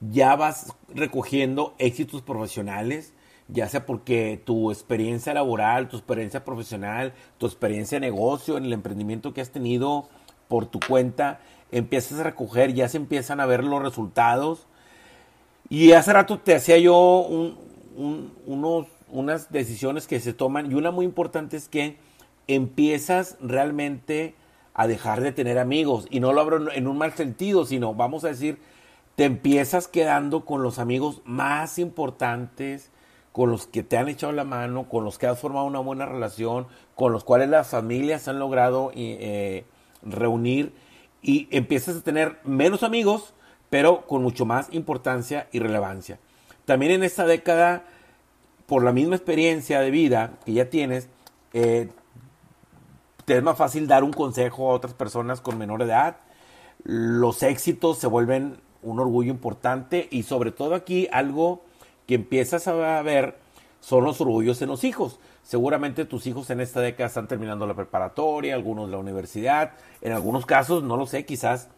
ya 0.00 0.36
vas 0.36 0.72
recogiendo 0.94 1.74
éxitos 1.78 2.22
profesionales, 2.22 3.12
ya 3.48 3.68
sea 3.68 3.84
porque 3.84 4.40
tu 4.44 4.70
experiencia 4.70 5.34
laboral, 5.34 5.88
tu 5.88 5.96
experiencia 5.96 6.44
profesional, 6.44 7.12
tu 7.38 7.46
experiencia 7.46 7.96
de 7.96 8.06
negocio, 8.06 8.56
en 8.56 8.64
el 8.64 8.72
emprendimiento 8.72 9.34
que 9.34 9.40
has 9.40 9.50
tenido 9.50 10.08
por 10.48 10.66
tu 10.66 10.80
cuenta, 10.80 11.40
empiezas 11.72 12.20
a 12.20 12.22
recoger, 12.22 12.74
ya 12.74 12.88
se 12.88 12.96
empiezan 12.96 13.40
a 13.40 13.46
ver 13.46 13.64
los 13.64 13.82
resultados. 13.82 14.66
Y 15.68 15.92
hace 15.92 16.12
rato 16.12 16.38
te 16.38 16.54
hacía 16.54 16.78
yo 16.78 17.26
unos, 18.46 18.86
unas 19.08 19.50
decisiones 19.50 20.06
que 20.06 20.20
se 20.20 20.32
toman 20.32 20.70
y 20.70 20.74
una 20.74 20.90
muy 20.90 21.04
importante 21.04 21.56
es 21.56 21.68
que 21.68 21.96
empiezas 22.46 23.36
realmente 23.40 24.34
a 24.74 24.86
dejar 24.86 25.20
de 25.20 25.32
tener 25.32 25.58
amigos. 25.58 26.06
Y 26.10 26.20
no 26.20 26.32
lo 26.32 26.40
hablo 26.40 26.72
en 26.72 26.86
un 26.86 26.98
mal 26.98 27.12
sentido, 27.12 27.64
sino 27.64 27.94
vamos 27.94 28.24
a 28.24 28.28
decir, 28.28 28.58
te 29.16 29.24
empiezas 29.24 29.88
quedando 29.88 30.44
con 30.44 30.62
los 30.62 30.78
amigos 30.78 31.22
más 31.24 31.78
importantes, 31.78 32.90
con 33.32 33.50
los 33.50 33.66
que 33.66 33.82
te 33.82 33.96
han 33.96 34.08
echado 34.08 34.32
la 34.32 34.44
mano, 34.44 34.88
con 34.88 35.04
los 35.04 35.18
que 35.18 35.26
has 35.26 35.38
formado 35.38 35.66
una 35.66 35.78
buena 35.78 36.06
relación, 36.06 36.66
con 36.94 37.12
los 37.12 37.24
cuales 37.24 37.48
las 37.48 37.68
familias 37.68 38.28
han 38.28 38.38
logrado 38.38 38.90
eh, 38.94 39.64
reunir 40.02 40.72
y 41.22 41.48
empiezas 41.50 41.96
a 41.96 42.02
tener 42.02 42.38
menos 42.44 42.82
amigos, 42.82 43.34
pero 43.70 44.06
con 44.06 44.22
mucho 44.22 44.44
más 44.44 44.68
importancia 44.72 45.48
y 45.52 45.58
relevancia. 45.58 46.18
También 46.64 46.92
en 46.92 47.02
esta 47.02 47.26
década, 47.26 47.84
por 48.66 48.84
la 48.84 48.92
misma 48.92 49.16
experiencia 49.16 49.80
de 49.80 49.90
vida 49.90 50.34
que 50.44 50.52
ya 50.52 50.70
tienes, 50.70 51.08
eh, 51.52 51.88
te 53.24 53.36
es 53.36 53.42
más 53.42 53.56
fácil 53.56 53.86
dar 53.86 54.04
un 54.04 54.12
consejo 54.12 54.70
a 54.70 54.74
otras 54.74 54.94
personas 54.94 55.40
con 55.40 55.58
menor 55.58 55.82
edad. 55.82 56.16
Los 56.82 57.42
éxitos 57.42 57.98
se 57.98 58.06
vuelven 58.06 58.58
un 58.82 59.00
orgullo 59.00 59.30
importante 59.30 60.08
y 60.10 60.24
sobre 60.24 60.50
todo 60.50 60.74
aquí 60.74 61.08
algo 61.12 61.62
que 62.06 62.14
empiezas 62.14 62.68
a 62.68 63.02
ver 63.02 63.38
son 63.80 64.04
los 64.04 64.20
orgullos 64.20 64.60
en 64.62 64.68
los 64.68 64.84
hijos. 64.84 65.18
Seguramente 65.42 66.04
tus 66.04 66.26
hijos 66.26 66.48
en 66.50 66.60
esta 66.60 66.80
década 66.80 67.08
están 67.08 67.28
terminando 67.28 67.66
la 67.66 67.74
preparatoria, 67.74 68.54
algunos 68.54 68.88
la 68.88 68.98
universidad, 68.98 69.72
en 70.00 70.12
algunos 70.12 70.46
casos, 70.46 70.82
no 70.82 70.96
lo 70.96 71.06
sé, 71.06 71.26
quizás 71.26 71.68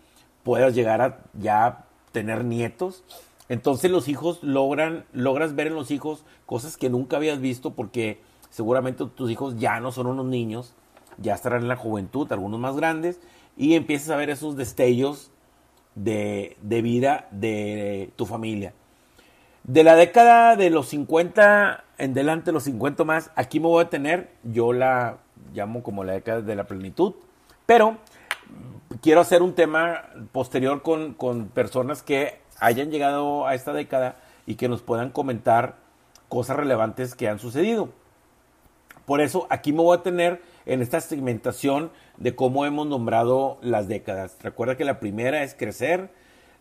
puedas 0.45 0.75
llegar 0.75 1.01
a 1.01 1.19
ya 1.35 1.85
tener 2.13 2.45
nietos. 2.45 3.03
Entonces 3.49 3.91
los 3.91 4.09
hijos 4.09 4.43
logran, 4.43 5.05
logras 5.13 5.55
ver 5.55 5.69
en 5.69 5.75
los 5.75 5.91
hijos 5.91 6.25
cosas 6.47 6.77
que 6.77 6.91
nunca 6.91 7.17
habías 7.17 7.41
visto 7.41 7.75
porque 7.75 8.21
seguramente 8.51 9.05
tus 9.07 9.31
hijos 9.31 9.59
ya 9.59 9.81
no 9.81 9.93
son 9.93 10.07
unos 10.07 10.27
niños, 10.27 10.75
ya 11.19 11.35
estarán 11.35 11.63
en 11.63 11.69
la 11.69 11.77
juventud, 11.77 12.31
algunos 12.33 12.61
más 12.61 12.77
grandes, 12.77 13.21
y 13.57 13.75
empiezas 13.75 14.11
a 14.11 14.17
ver 14.17 14.31
esos 14.31 14.57
destellos 14.57 15.31
de, 15.95 16.57
vida 16.63 17.27
de 17.31 18.11
tu 18.17 18.27
familia. 18.27 18.73
De 19.65 19.83
la 19.83 19.97
década 19.97 20.55
de 20.57 20.71
los 20.71 20.89
50 20.89 21.85
en 21.99 22.15
delante, 22.15 22.53
los 22.53 22.65
50 22.65 23.05
más, 23.05 23.31
aquí 23.35 23.59
me 23.59 23.67
voy 23.67 23.85
a 23.85 23.91
tener, 23.91 24.31
yo 24.45 24.73
la 24.73 25.19
llamo 25.53 25.83
como 25.83 26.05
la 26.05 26.13
década 26.13 26.43
de 26.43 26.55
la 26.55 26.65
plenitud, 26.65 27.15
pero 27.65 27.97
quiero 29.01 29.21
hacer 29.21 29.43
un 29.43 29.55
tema 29.55 30.03
posterior 30.33 30.83
con, 30.83 31.15
con 31.15 31.49
personas 31.49 32.03
que 32.03 32.39
hayan 32.61 32.91
llegado 32.91 33.47
a 33.47 33.55
esta 33.55 33.73
década 33.73 34.17
y 34.47 34.55
que 34.55 34.69
nos 34.69 34.83
puedan 34.83 35.11
comentar 35.11 35.77
cosas 36.29 36.57
relevantes 36.57 37.15
que 37.15 37.29
han 37.29 37.39
sucedido. 37.39 37.89
Por 39.05 39.21
eso 39.21 39.47
aquí 39.51 39.73
me 39.73 39.83
voy 39.83 39.97
a 39.97 40.03
tener 40.03 40.43
en 40.67 40.83
esta 40.83 41.01
segmentación 41.01 41.91
de 42.19 42.35
cómo 42.35 42.67
hemos 42.67 42.87
nombrado 42.87 43.59
las 43.63 43.89
décadas. 43.89 44.37
Recuerda 44.43 44.77
que 44.77 44.85
la 44.85 45.01
primera 45.01 45.43
es 45.43 45.55
crecer, 45.55 46.11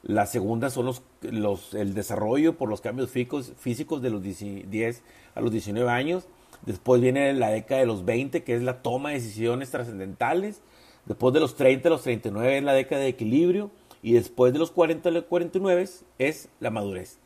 la 0.03 0.27
segunda 0.27 0.69
son 0.69 0.85
los, 0.85 1.01
los, 1.21 1.73
el 1.73 1.95
desarrollo 1.95 2.57
por 2.57 2.69
los 2.69 2.79
cambios 2.79 3.09
físicos, 3.09 3.53
físicos 3.57 4.03
de 4.03 4.11
los 4.11 4.21
10 4.21 5.01
a 5.33 5.41
los 5.41 5.51
19 5.51 5.89
años. 5.89 6.27
Después 6.65 7.01
viene 7.01 7.33
la 7.33 7.49
década 7.49 7.81
de 7.81 7.87
los 7.87 8.05
20, 8.05 8.43
que 8.43 8.55
es 8.55 8.61
la 8.61 8.83
toma 8.83 9.09
de 9.09 9.15
decisiones 9.15 9.71
trascendentales. 9.71 10.61
Después 11.05 11.33
de 11.33 11.39
los 11.39 11.55
30 11.55 11.89
a 11.89 11.91
los 11.91 12.03
39 12.03 12.57
es 12.57 12.63
la 12.63 12.73
década 12.73 13.01
de 13.01 13.07
equilibrio. 13.07 13.71
Y 14.03 14.13
después 14.13 14.53
de 14.53 14.59
los 14.59 14.69
40 14.69 15.09
a 15.09 15.11
los 15.11 15.23
49 15.23 15.89
es 16.19 16.49
la 16.59 16.69
madurez. 16.69 17.17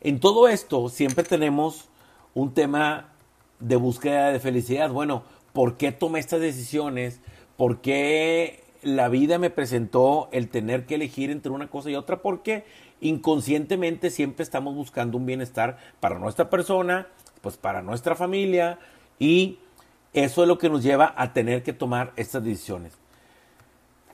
En 0.00 0.20
todo 0.20 0.48
esto 0.48 0.88
siempre 0.88 1.24
tenemos 1.24 1.88
un 2.32 2.54
tema 2.54 3.12
de 3.60 3.76
búsqueda 3.76 4.32
de 4.32 4.40
felicidad. 4.40 4.90
Bueno, 4.90 5.24
¿por 5.54 5.78
qué 5.78 5.92
tomé 5.92 6.18
estas 6.18 6.40
decisiones? 6.40 7.20
¿Por 7.56 7.80
qué 7.80 8.64
la 8.82 9.08
vida 9.08 9.38
me 9.38 9.48
presentó 9.48 10.28
el 10.32 10.50
tener 10.50 10.84
que 10.84 10.96
elegir 10.96 11.30
entre 11.30 11.52
una 11.52 11.70
cosa 11.70 11.88
y 11.88 11.94
otra? 11.94 12.20
Porque 12.20 12.64
inconscientemente 13.00 14.10
siempre 14.10 14.42
estamos 14.42 14.74
buscando 14.74 15.16
un 15.16 15.24
bienestar 15.24 15.78
para 16.00 16.18
nuestra 16.18 16.50
persona, 16.50 17.06
pues 17.40 17.56
para 17.56 17.80
nuestra 17.80 18.16
familia 18.16 18.78
y 19.18 19.58
eso 20.12 20.42
es 20.42 20.48
lo 20.48 20.58
que 20.58 20.68
nos 20.68 20.82
lleva 20.82 21.14
a 21.16 21.32
tener 21.32 21.62
que 21.62 21.72
tomar 21.72 22.12
estas 22.16 22.44
decisiones. 22.44 22.98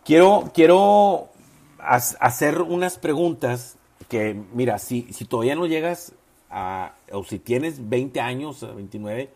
Quiero, 0.05 0.51
quiero 0.55 1.31
hacer 1.79 2.61
unas 2.61 2.99
preguntas 2.99 3.79
que, 4.09 4.35
mira, 4.53 4.79
si, 4.79 5.11
si 5.13 5.25
todavía 5.25 5.55
no 5.55 5.67
llegas 5.67 6.13
a, 6.51 6.95
o 7.13 7.25
si 7.25 7.39
tienes 7.39 7.89
20 7.89 8.21
años, 8.21 8.61
29, 8.75 9.31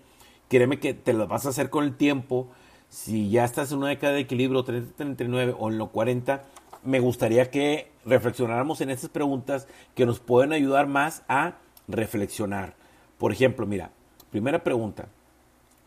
créeme 0.48 0.78
que 0.78 0.94
te 0.94 1.12
lo 1.12 1.26
vas 1.26 1.46
a 1.46 1.50
hacer 1.50 1.70
con 1.70 1.84
el 1.84 1.96
tiempo. 1.96 2.48
Si 2.88 3.30
ya 3.30 3.44
estás 3.44 3.72
en 3.72 3.78
una 3.78 3.88
década 3.88 4.14
de 4.14 4.20
equilibrio, 4.20 4.64
30, 4.64 4.96
39 4.96 5.54
o 5.58 5.70
en 5.70 5.78
los 5.78 5.90
40, 5.90 6.44
me 6.84 7.00
gustaría 7.00 7.50
que 7.50 7.90
reflexionáramos 8.04 8.80
en 8.80 8.90
estas 8.90 9.10
preguntas 9.10 9.66
que 9.94 10.06
nos 10.06 10.20
pueden 10.20 10.52
ayudar 10.52 10.86
más 10.86 11.22
a 11.28 11.54
reflexionar. 11.88 12.74
Por 13.18 13.32
ejemplo, 13.32 13.66
mira, 13.66 13.90
primera 14.30 14.62
pregunta 14.62 15.08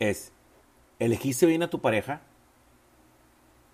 es, 0.00 0.32
¿elegiste 0.98 1.46
bien 1.46 1.62
a 1.62 1.70
tu 1.70 1.80
pareja? 1.80 2.20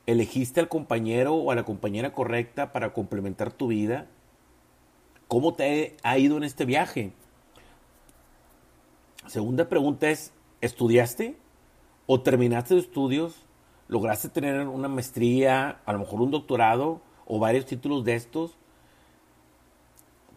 ¿Elegiste 0.06 0.60
al 0.60 0.68
compañero 0.68 1.34
o 1.34 1.50
a 1.50 1.54
la 1.54 1.64
compañera 1.64 2.12
correcta 2.12 2.72
para 2.72 2.92
complementar 2.92 3.52
tu 3.52 3.68
vida? 3.68 4.06
¿Cómo 5.28 5.54
te 5.54 5.96
ha 6.02 6.18
ido 6.18 6.36
en 6.36 6.44
este 6.44 6.66
viaje? 6.66 7.12
Segunda 9.26 9.70
pregunta 9.70 10.10
es, 10.10 10.33
¿estudiaste 10.64 11.36
o 12.06 12.20
terminaste 12.20 12.78
estudios? 12.78 13.44
¿Lograste 13.88 14.28
tener 14.28 14.66
una 14.66 14.88
maestría, 14.88 15.80
a 15.84 15.92
lo 15.92 15.98
mejor 15.98 16.22
un 16.22 16.30
doctorado 16.30 17.00
o 17.26 17.38
varios 17.38 17.66
títulos 17.66 18.04
de 18.04 18.14
estos? 18.14 18.56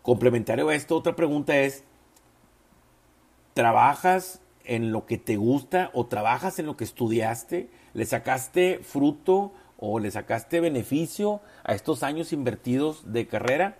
Complementario 0.01 0.69
a 0.69 0.75
esto, 0.75 0.95
otra 0.95 1.15
pregunta 1.15 1.57
es, 1.57 1.83
¿trabajas 3.53 4.41
en 4.65 4.91
lo 4.91 5.05
que 5.05 5.17
te 5.17 5.37
gusta 5.37 5.91
o 5.93 6.05
trabajas 6.07 6.59
en 6.59 6.65
lo 6.65 6.75
que 6.75 6.83
estudiaste? 6.83 7.69
¿Le 7.93 8.05
sacaste 8.05 8.79
fruto 8.83 9.53
o 9.77 9.99
le 9.99 10.11
sacaste 10.11 10.59
beneficio 10.59 11.41
a 11.63 11.73
estos 11.73 12.03
años 12.03 12.33
invertidos 12.33 13.13
de 13.13 13.27
carrera? 13.27 13.77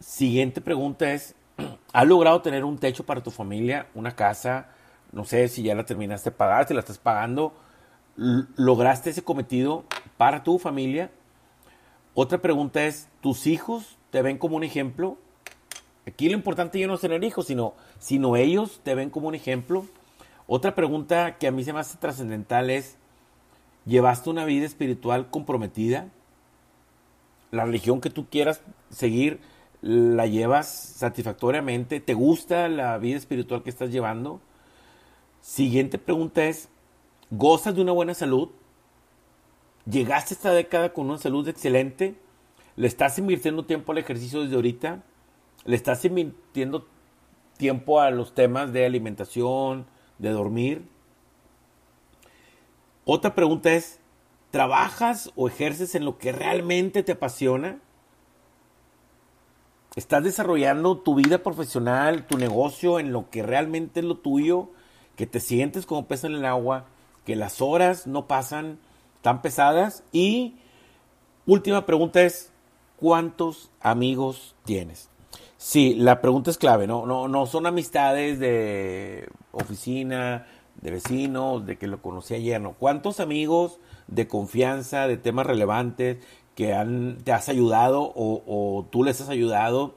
Siguiente 0.00 0.60
pregunta 0.60 1.12
es, 1.12 1.34
¿has 1.92 2.06
logrado 2.06 2.42
tener 2.42 2.64
un 2.64 2.78
techo 2.78 3.04
para 3.04 3.22
tu 3.22 3.30
familia, 3.30 3.86
una 3.94 4.14
casa? 4.14 4.68
No 5.12 5.24
sé 5.24 5.48
si 5.48 5.62
ya 5.62 5.74
la 5.74 5.84
terminaste 5.84 6.30
de 6.30 6.36
pagar, 6.36 6.66
si 6.66 6.74
la 6.74 6.80
estás 6.80 6.98
pagando. 6.98 7.54
¿Lograste 8.16 9.10
ese 9.10 9.22
cometido 9.22 9.84
para 10.16 10.42
tu 10.42 10.58
familia? 10.58 11.10
Otra 12.14 12.38
pregunta 12.38 12.84
es, 12.84 13.08
¿tus 13.20 13.46
hijos 13.46 13.96
te 14.10 14.22
ven 14.22 14.38
como 14.38 14.56
un 14.56 14.64
ejemplo? 14.64 15.16
Aquí 16.06 16.28
lo 16.28 16.34
importante 16.34 16.78
ya 16.78 16.86
no 16.86 16.94
es 16.94 17.00
tener 17.00 17.22
hijos, 17.24 17.46
sino, 17.46 17.74
sino 17.98 18.36
ellos 18.36 18.80
te 18.82 18.94
ven 18.94 19.08
como 19.08 19.28
un 19.28 19.34
ejemplo. 19.34 19.86
Otra 20.46 20.74
pregunta 20.74 21.38
que 21.38 21.46
a 21.46 21.52
mí 21.52 21.64
se 21.64 21.72
me 21.72 21.80
hace 21.80 21.96
trascendental 21.96 22.70
es, 22.70 22.96
¿llevaste 23.86 24.28
una 24.28 24.44
vida 24.44 24.66
espiritual 24.66 25.30
comprometida? 25.30 26.08
La 27.50 27.64
religión 27.64 28.00
que 28.00 28.10
tú 28.10 28.26
quieras 28.28 28.60
seguir 28.90 29.40
la 29.82 30.26
llevas 30.26 30.68
satisfactoriamente, 30.68 31.98
te 32.00 32.14
gusta 32.14 32.68
la 32.68 32.96
vida 32.98 33.18
espiritual 33.18 33.64
que 33.64 33.70
estás 33.70 33.90
llevando. 33.90 34.40
Siguiente 35.40 35.98
pregunta 35.98 36.44
es, 36.44 36.68
¿gozas 37.30 37.74
de 37.74 37.82
una 37.82 37.90
buena 37.90 38.14
salud? 38.14 38.50
¿Llegaste 39.84 40.34
esta 40.34 40.52
década 40.52 40.92
con 40.92 41.10
una 41.10 41.18
salud 41.18 41.46
excelente? 41.48 42.14
¿Le 42.76 42.86
estás 42.86 43.18
invirtiendo 43.18 43.64
tiempo 43.64 43.90
al 43.90 43.98
ejercicio 43.98 44.40
desde 44.42 44.54
ahorita? 44.54 45.02
¿Le 45.64 45.74
estás 45.74 46.04
invirtiendo 46.04 46.86
tiempo 47.56 48.00
a 48.00 48.12
los 48.12 48.34
temas 48.34 48.72
de 48.72 48.86
alimentación, 48.86 49.86
de 50.18 50.30
dormir? 50.30 50.88
Otra 53.04 53.34
pregunta 53.34 53.72
es, 53.72 53.98
¿trabajas 54.52 55.32
o 55.34 55.48
ejerces 55.48 55.96
en 55.96 56.04
lo 56.04 56.18
que 56.18 56.30
realmente 56.30 57.02
te 57.02 57.12
apasiona? 57.12 57.80
¿Estás 59.94 60.24
desarrollando 60.24 60.96
tu 60.96 61.14
vida 61.14 61.42
profesional, 61.42 62.26
tu 62.26 62.38
negocio 62.38 62.98
en 62.98 63.12
lo 63.12 63.28
que 63.28 63.42
realmente 63.42 64.00
es 64.00 64.06
lo 64.06 64.16
tuyo? 64.16 64.70
Que 65.16 65.26
te 65.26 65.38
sientes 65.38 65.84
como 65.84 66.06
pesa 66.06 66.28
en 66.28 66.32
el 66.34 66.46
agua, 66.46 66.86
que 67.26 67.36
las 67.36 67.60
horas 67.60 68.06
no 68.06 68.26
pasan 68.26 68.78
tan 69.20 69.42
pesadas. 69.42 70.02
Y 70.10 70.54
última 71.44 71.84
pregunta 71.84 72.22
es, 72.22 72.50
¿cuántos 72.96 73.70
amigos 73.80 74.54
tienes? 74.64 75.10
Sí, 75.58 75.94
la 75.94 76.22
pregunta 76.22 76.50
es 76.50 76.56
clave, 76.56 76.86
¿no? 76.86 77.04
No, 77.04 77.28
no 77.28 77.44
son 77.44 77.66
amistades 77.66 78.38
de 78.38 79.28
oficina, 79.52 80.46
de 80.80 80.90
vecinos, 80.90 81.66
de 81.66 81.76
que 81.76 81.86
lo 81.86 82.00
conocí 82.00 82.32
ayer, 82.32 82.62
¿no? 82.62 82.72
¿Cuántos 82.72 83.20
amigos 83.20 83.78
de 84.06 84.26
confianza, 84.26 85.06
de 85.06 85.18
temas 85.18 85.46
relevantes, 85.46 86.16
que 86.54 87.16
te 87.24 87.32
has 87.32 87.48
ayudado 87.48 88.12
o, 88.14 88.86
tú 88.90 89.04
les 89.04 89.20
has 89.20 89.28
ayudado, 89.28 89.94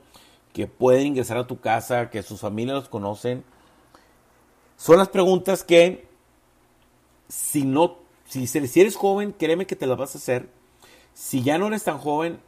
que 0.53 0.67
pueden 0.67 1.07
ingresar 1.07 1.37
a 1.37 1.47
tu 1.47 1.59
casa, 1.59 2.09
que 2.09 2.23
sus 2.23 2.39
familias 2.39 2.75
los 2.75 2.89
conocen. 2.89 3.43
Son 4.77 4.97
las 4.97 5.09
preguntas 5.09 5.63
que 5.63 6.07
si 7.27 7.65
no, 7.65 7.97
si, 8.25 8.47
si 8.47 8.79
eres 8.79 8.95
joven, 8.95 9.33
créeme 9.37 9.67
que 9.67 9.75
te 9.75 9.87
las 9.87 9.97
vas 9.97 10.15
a 10.15 10.17
hacer. 10.17 10.49
Si 11.13 11.43
ya 11.43 11.57
no 11.57 11.67
eres 11.67 11.83
tan 11.83 11.97
joven, 11.97 12.39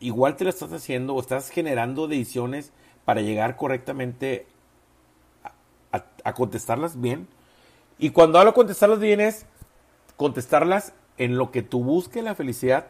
igual 0.00 0.36
te 0.36 0.44
las 0.44 0.54
estás 0.54 0.72
haciendo 0.72 1.14
o 1.14 1.20
estás 1.20 1.50
generando 1.50 2.08
decisiones 2.08 2.72
para 3.04 3.20
llegar 3.20 3.56
correctamente 3.56 4.46
a, 5.44 5.96
a, 5.96 6.04
a 6.24 6.34
contestarlas 6.34 7.00
bien. 7.00 7.28
Y 7.98 8.10
cuando 8.10 8.38
hablo 8.38 8.52
de 8.52 8.56
contestarlas 8.56 8.98
bien 8.98 9.20
es 9.20 9.46
contestarlas 10.16 10.94
en 11.18 11.36
lo 11.36 11.50
que 11.50 11.62
tú 11.62 11.84
busques 11.84 12.22
la 12.24 12.34
felicidad 12.34 12.86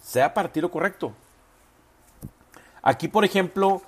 sea 0.00 0.34
para 0.34 0.50
lo 0.54 0.70
correcto. 0.70 1.12
Aquí, 2.82 3.08
por 3.08 3.24
ejemplo, 3.24 3.82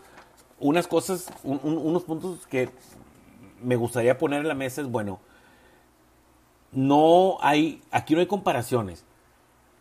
unas 0.59 0.87
cosas, 0.87 1.31
un, 1.43 1.61
un, 1.62 1.79
unos 1.79 2.05
puntos 2.05 2.47
que 2.47 2.71
me 3.62 3.76
gustaría 3.76 4.19
poner 4.19 4.40
en 4.40 4.49
la 4.49 4.55
mesa 4.55 4.81
es, 4.81 4.88
bueno, 4.88 5.21
no 6.73 7.38
hay, 7.40 7.83
aquí 7.90 8.14
no 8.14 8.21
hay 8.21 8.26
comparaciones. 8.26 9.05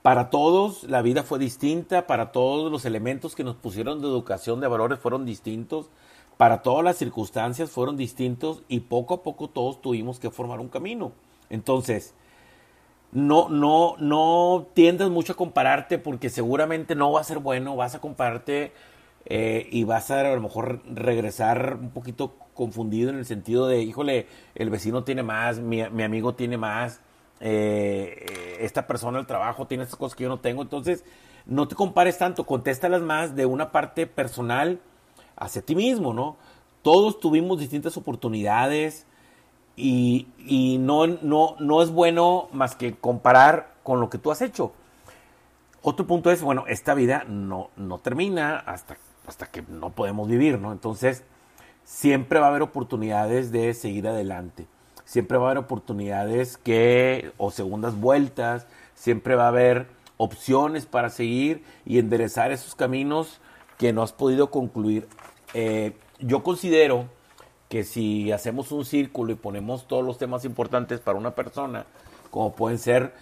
Para 0.02 0.30
todos 0.30 0.84
la 0.84 1.02
vida 1.02 1.24
fue 1.24 1.40
distinta, 1.40 2.08
para 2.08 2.32
todos 2.32 2.72
los 2.72 2.86
elementos 2.86 3.36
que 3.36 3.44
nos 3.44 3.56
pusieron 3.56 4.02
de 4.02 4.08
educación, 4.08 4.62
de 4.62 4.68
valores 4.68 5.00
fueron 5.00 5.26
distintos, 5.26 5.90
para 6.38 6.62
todas 6.62 6.86
las 6.86 6.96
circunstancias 6.96 7.70
fueron 7.70 7.98
distintos 7.98 8.64
y 8.70 8.80
poco 8.80 9.16
a 9.16 9.24
poco 9.24 9.50
todos 9.50 9.82
tuvimos 9.82 10.20
que 10.20 10.32
formar 10.32 10.62
un 10.62 10.70
camino. 10.70 11.12
Entonces, 11.50 12.14
no, 13.12 13.50
no, 13.50 13.96
no 14.00 14.68
tiendas 14.74 15.10
mucho 15.10 15.34
a 15.34 15.36
compararte 15.36 15.98
porque 15.98 16.30
seguramente 16.30 16.96
no 16.96 17.12
va 17.12 17.22
a 17.22 17.24
ser 17.24 17.40
bueno, 17.40 17.76
vas 17.76 17.96
a 17.96 18.00
compararte 18.00 18.72
eh, 19.26 19.68
y 19.72 19.84
vas 19.84 20.12
a 20.12 20.22
a 20.22 20.36
lo 20.36 20.42
mejor 20.42 20.82
regresar 20.86 21.78
un 21.80 21.90
poquito 21.90 22.36
confundido 22.54 23.10
en 23.10 23.18
el 23.18 23.26
sentido 23.26 23.68
de, 23.68 23.82
híjole, 23.82 24.28
el 24.56 24.70
vecino 24.70 25.04
tiene 25.04 25.24
más, 25.24 25.60
mi, 25.60 25.88
mi 25.90 26.04
amigo 26.04 26.36
tiene 26.36 26.58
más, 26.58 27.02
eh, 27.40 28.58
esta 28.60 28.86
persona 28.86 29.18
del 29.18 29.28
trabajo 29.28 29.66
tiene 29.66 29.84
estas 29.84 29.98
cosas 29.98 30.16
que 30.16 30.24
yo 30.24 30.30
no 30.30 30.40
tengo, 30.40 30.62
entonces 30.62 31.06
no 31.46 31.68
te 31.68 31.76
compares 31.76 32.18
tanto, 32.18 32.46
contéstalas 32.46 33.02
más 33.02 33.36
de 33.36 33.46
una 33.46 33.72
parte 33.72 34.08
personal 34.08 34.80
hacia 35.36 35.62
ti 35.62 35.76
mismo, 35.76 36.14
¿no? 36.14 36.38
Todos 36.82 37.20
tuvimos 37.20 37.60
distintas 37.60 37.98
oportunidades, 37.98 39.06
y, 39.80 40.78
no, 40.80 41.08
no, 41.08 41.56
no 41.60 41.82
es 41.82 41.90
bueno 41.90 42.50
más 42.52 42.76
que 42.76 42.96
comparar 42.96 43.74
con 43.84 44.00
lo 44.00 44.10
que 44.10 44.18
tú 44.18 44.32
has 44.32 44.42
hecho. 44.42 44.74
Otro 45.82 46.06
punto 46.06 46.32
es, 46.32 46.42
bueno, 46.42 46.66
esta 46.68 46.94
vida 46.94 47.24
no, 47.28 47.70
no 47.78 48.00
termina 48.00 48.58
hasta, 48.58 48.98
hasta 49.26 49.46
que 49.46 49.62
no 49.62 49.92
podemos 49.92 50.28
vivir, 50.28 50.60
¿no? 50.60 50.74
Entonces, 50.74 51.24
siempre 51.86 52.40
va 52.40 52.48
a 52.48 52.50
haber 52.50 52.62
oportunidades 52.62 53.52
de 53.52 53.74
seguir 53.74 54.08
adelante. 54.08 54.68
Siempre 55.06 55.38
va 55.38 55.46
a 55.46 55.52
haber 55.52 55.64
oportunidades 55.64 56.58
que, 56.58 57.32
o 57.38 57.50
segundas 57.50 57.96
vueltas, 57.96 58.68
siempre 58.96 59.36
va 59.36 59.46
a 59.46 59.50
haber 59.50 59.88
opciones 60.18 60.86
para 60.86 61.10
seguir 61.10 61.64
y 61.86 61.98
enderezar 61.98 62.52
esos 62.52 62.76
caminos 62.76 63.40
que 63.78 63.94
no 63.94 64.04
has 64.04 64.12
podido 64.12 64.52
concluir. 64.52 65.08
Eh, 65.54 65.94
yo 66.20 66.44
considero 66.44 67.06
que 67.70 67.84
si 67.84 68.32
hacemos 68.32 68.72
un 68.72 68.84
círculo 68.84 69.32
y 69.32 69.36
ponemos 69.36 69.88
todos 69.88 70.04
los 70.04 70.18
temas 70.18 70.44
importantes 70.44 71.00
para 71.00 71.18
una 71.18 71.36
persona, 71.36 71.86
como 72.32 72.54
pueden 72.54 72.80
ser 72.80 73.14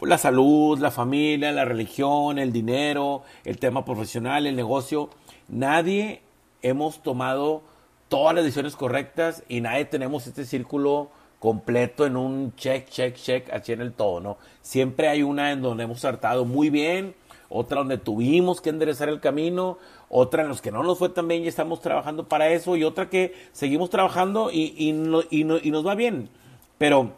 la 0.00 0.18
salud, 0.18 0.78
la 0.78 0.90
familia, 0.90 1.52
la 1.52 1.64
religión, 1.64 2.38
el 2.38 2.52
dinero, 2.52 3.22
el 3.44 3.58
tema 3.58 3.84
profesional, 3.84 4.46
el 4.46 4.56
negocio, 4.56 5.08
nadie 5.48 6.20
hemos 6.62 7.02
tomado 7.02 7.62
todas 8.08 8.34
las 8.34 8.44
decisiones 8.44 8.76
correctas 8.76 9.42
y 9.48 9.60
nadie 9.60 9.86
tenemos 9.86 10.26
este 10.26 10.44
círculo 10.44 11.10
completo 11.38 12.06
en 12.06 12.16
un 12.16 12.54
check, 12.56 12.88
check, 12.88 13.16
check, 13.16 13.50
así 13.52 13.72
en 13.72 13.80
el 13.80 13.92
todo, 13.92 14.20
¿no? 14.20 14.38
Siempre 14.62 15.08
hay 15.08 15.22
una 15.22 15.52
en 15.52 15.62
donde 15.62 15.84
hemos 15.84 16.00
tratado 16.00 16.44
muy 16.44 16.70
bien, 16.70 17.14
otra 17.48 17.78
donde 17.78 17.98
tuvimos 17.98 18.60
que 18.60 18.70
enderezar 18.70 19.08
el 19.08 19.20
camino, 19.20 19.78
otra 20.08 20.42
en 20.42 20.48
los 20.48 20.60
que 20.60 20.70
no 20.70 20.82
nos 20.82 20.98
fue 20.98 21.08
tan 21.08 21.28
bien 21.28 21.44
y 21.44 21.48
estamos 21.48 21.80
trabajando 21.80 22.28
para 22.28 22.48
eso, 22.48 22.76
y 22.76 22.84
otra 22.84 23.08
que 23.08 23.34
seguimos 23.52 23.90
trabajando 23.90 24.50
y, 24.50 24.74
y, 24.76 24.92
no, 24.92 25.22
y, 25.30 25.44
no, 25.44 25.56
y 25.62 25.70
nos 25.70 25.86
va 25.86 25.94
bien. 25.94 26.30
Pero, 26.78 27.12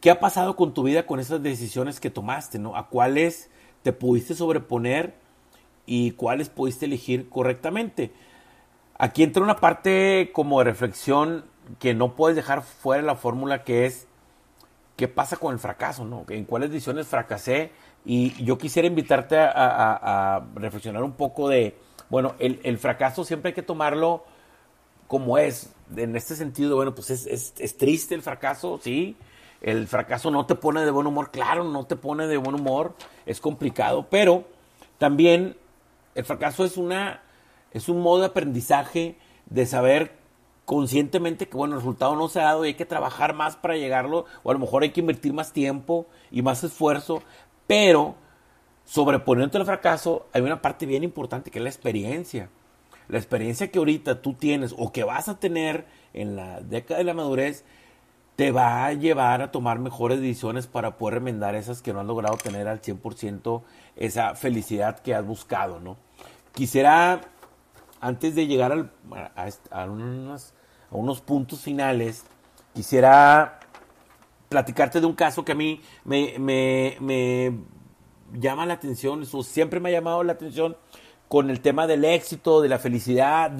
¿qué 0.00 0.10
ha 0.10 0.20
pasado 0.20 0.56
con 0.56 0.74
tu 0.74 0.82
vida 0.82 1.06
con 1.06 1.20
esas 1.20 1.42
decisiones 1.42 2.00
que 2.00 2.10
tomaste? 2.10 2.58
¿no? 2.58 2.76
¿A 2.76 2.88
cuáles 2.88 3.50
te 3.82 3.92
pudiste 3.92 4.34
sobreponer 4.34 5.14
y 5.86 6.12
cuáles 6.12 6.48
pudiste 6.48 6.86
elegir 6.86 7.28
correctamente? 7.28 8.12
Aquí 8.96 9.22
entra 9.22 9.42
una 9.42 9.56
parte 9.56 10.30
como 10.32 10.58
de 10.58 10.64
reflexión 10.64 11.44
que 11.78 11.94
no 11.94 12.14
puedes 12.14 12.36
dejar 12.36 12.62
fuera 12.62 13.02
la 13.02 13.16
fórmula 13.16 13.64
que 13.64 13.86
es 13.86 14.06
qué 14.96 15.08
pasa 15.08 15.36
con 15.36 15.52
el 15.52 15.58
fracaso, 15.58 16.04
¿no? 16.04 16.24
En 16.28 16.44
cuáles 16.44 16.70
decisiones 16.70 17.06
fracasé. 17.06 17.72
Y 18.04 18.42
yo 18.44 18.58
quisiera 18.58 18.86
invitarte 18.86 19.36
a, 19.38 20.44
reflexionar 20.54 21.02
un 21.02 21.12
poco 21.12 21.48
de, 21.48 21.76
bueno, 22.10 22.34
el, 22.38 22.60
el, 22.62 22.78
fracaso 22.78 23.24
siempre 23.24 23.48
hay 23.50 23.54
que 23.54 23.62
tomarlo 23.62 24.24
como 25.06 25.38
es, 25.38 25.72
en 25.96 26.16
este 26.16 26.34
sentido, 26.34 26.76
bueno, 26.76 26.94
pues 26.94 27.10
es, 27.10 27.26
es, 27.26 27.54
es, 27.58 27.76
triste 27.76 28.14
el 28.14 28.22
fracaso, 28.22 28.80
sí, 28.82 29.16
el 29.60 29.86
fracaso 29.86 30.30
no 30.30 30.46
te 30.46 30.54
pone 30.54 30.84
de 30.84 30.90
buen 30.90 31.06
humor, 31.06 31.30
claro, 31.30 31.64
no 31.64 31.86
te 31.86 31.96
pone 31.96 32.26
de 32.26 32.36
buen 32.36 32.54
humor, 32.54 32.94
es 33.26 33.40
complicado, 33.40 34.06
pero 34.10 34.44
también 34.98 35.56
el 36.14 36.24
fracaso 36.24 36.64
es 36.64 36.76
una, 36.76 37.22
es 37.72 37.88
un 37.88 38.00
modo 38.00 38.20
de 38.20 38.26
aprendizaje 38.26 39.18
de 39.46 39.66
saber 39.66 40.12
conscientemente 40.64 41.48
que 41.48 41.56
bueno, 41.56 41.74
el 41.74 41.80
resultado 41.80 42.16
no 42.16 42.28
se 42.28 42.40
ha 42.40 42.44
dado 42.44 42.64
y 42.64 42.68
hay 42.68 42.74
que 42.74 42.86
trabajar 42.86 43.34
más 43.34 43.56
para 43.56 43.76
llegarlo, 43.76 44.24
o 44.42 44.50
a 44.50 44.54
lo 44.54 44.60
mejor 44.60 44.82
hay 44.82 44.90
que 44.90 45.00
invertir 45.00 45.32
más 45.32 45.52
tiempo 45.52 46.06
y 46.30 46.42
más 46.42 46.64
esfuerzo, 46.64 47.22
pero 47.66 48.14
sobreponiendo 48.84 49.58
el 49.58 49.64
fracaso, 49.64 50.26
hay 50.32 50.42
una 50.42 50.62
parte 50.62 50.86
bien 50.86 51.04
importante 51.04 51.50
que 51.50 51.58
es 51.58 51.62
la 51.62 51.70
experiencia. 51.70 52.50
La 53.08 53.18
experiencia 53.18 53.70
que 53.70 53.78
ahorita 53.78 54.22
tú 54.22 54.34
tienes 54.34 54.74
o 54.78 54.90
que 54.92 55.04
vas 55.04 55.28
a 55.28 55.38
tener 55.38 55.86
en 56.14 56.36
la 56.36 56.60
década 56.60 56.98
de 56.98 57.04
la 57.04 57.14
madurez 57.14 57.64
te 58.36 58.50
va 58.50 58.86
a 58.86 58.92
llevar 58.92 59.42
a 59.42 59.52
tomar 59.52 59.78
mejores 59.78 60.20
decisiones 60.20 60.66
para 60.66 60.96
poder 60.96 61.14
remendar 61.14 61.54
esas 61.54 61.82
que 61.82 61.92
no 61.92 62.00
has 62.00 62.06
logrado 62.06 62.36
tener 62.36 62.66
al 62.66 62.80
100% 62.80 63.62
esa 63.96 64.34
felicidad 64.34 64.98
que 65.00 65.14
has 65.14 65.24
buscado, 65.24 65.78
¿no? 65.80 65.96
Quisiera, 66.52 67.20
antes 68.04 68.34
de 68.34 68.46
llegar 68.46 68.70
a, 68.70 69.86
unos, 70.90 71.20
puntos 71.22 71.62
finales, 71.62 72.26
quisiera 72.74 73.60
platicarte 74.50 75.00
de 75.00 75.06
un 75.06 75.14
caso 75.14 75.42
que 75.42 75.52
a 75.52 75.54
mí 75.54 75.80
me, 76.04 77.58
llama 78.34 78.66
la 78.66 78.74
atención, 78.74 79.22
eso 79.22 79.42
siempre 79.42 79.80
me 79.80 79.88
ha 79.88 79.92
llamado 79.92 80.22
la 80.22 80.34
atención 80.34 80.76
con 81.28 81.48
el 81.48 81.60
tema 81.60 81.86
del 81.86 82.04
éxito, 82.04 82.60
de 82.60 82.68
la 82.68 82.78
felicidad 82.78 83.50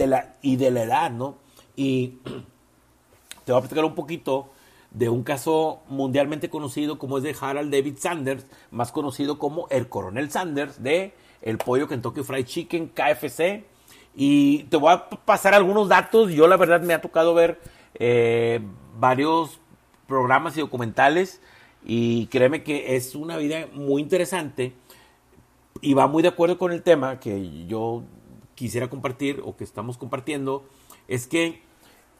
y 0.42 0.56
de 0.56 0.70
la 0.70 0.82
edad, 0.82 1.10
¿no? 1.10 1.38
Y 1.74 2.18
te 3.46 3.52
voy 3.52 3.60
a 3.60 3.62
platicar 3.62 3.86
un 3.86 3.94
poquito 3.94 4.50
de 4.90 5.08
un 5.08 5.22
caso 5.22 5.80
mundialmente 5.88 6.50
conocido 6.50 6.98
como 6.98 7.16
es 7.16 7.24
de 7.24 7.34
Harald 7.40 7.72
David 7.72 7.96
Sanders, 7.96 8.44
más 8.70 8.92
conocido 8.92 9.38
como 9.38 9.68
el 9.70 9.88
coronel 9.88 10.30
Sanders 10.30 10.82
de 10.82 11.14
el 11.40 11.56
pollo 11.56 11.88
Kentucky 11.88 12.22
Fried 12.22 12.44
Chicken, 12.44 12.88
KFC. 12.88 13.72
Y 14.16 14.64
te 14.64 14.76
voy 14.76 14.92
a 14.92 15.08
pasar 15.08 15.54
algunos 15.54 15.88
datos. 15.88 16.32
Yo 16.32 16.46
la 16.46 16.56
verdad 16.56 16.80
me 16.82 16.94
ha 16.94 17.00
tocado 17.00 17.34
ver 17.34 17.60
eh, 17.94 18.60
varios 18.98 19.60
programas 20.06 20.56
y 20.56 20.60
documentales 20.60 21.40
y 21.84 22.26
créeme 22.26 22.62
que 22.62 22.96
es 22.96 23.14
una 23.14 23.36
vida 23.36 23.66
muy 23.72 24.02
interesante 24.02 24.72
y 25.80 25.94
va 25.94 26.06
muy 26.06 26.22
de 26.22 26.28
acuerdo 26.28 26.58
con 26.58 26.72
el 26.72 26.82
tema 26.82 27.20
que 27.20 27.66
yo 27.66 28.02
quisiera 28.54 28.88
compartir 28.88 29.42
o 29.44 29.56
que 29.56 29.64
estamos 29.64 29.98
compartiendo. 29.98 30.64
Es 31.08 31.26
que 31.26 31.62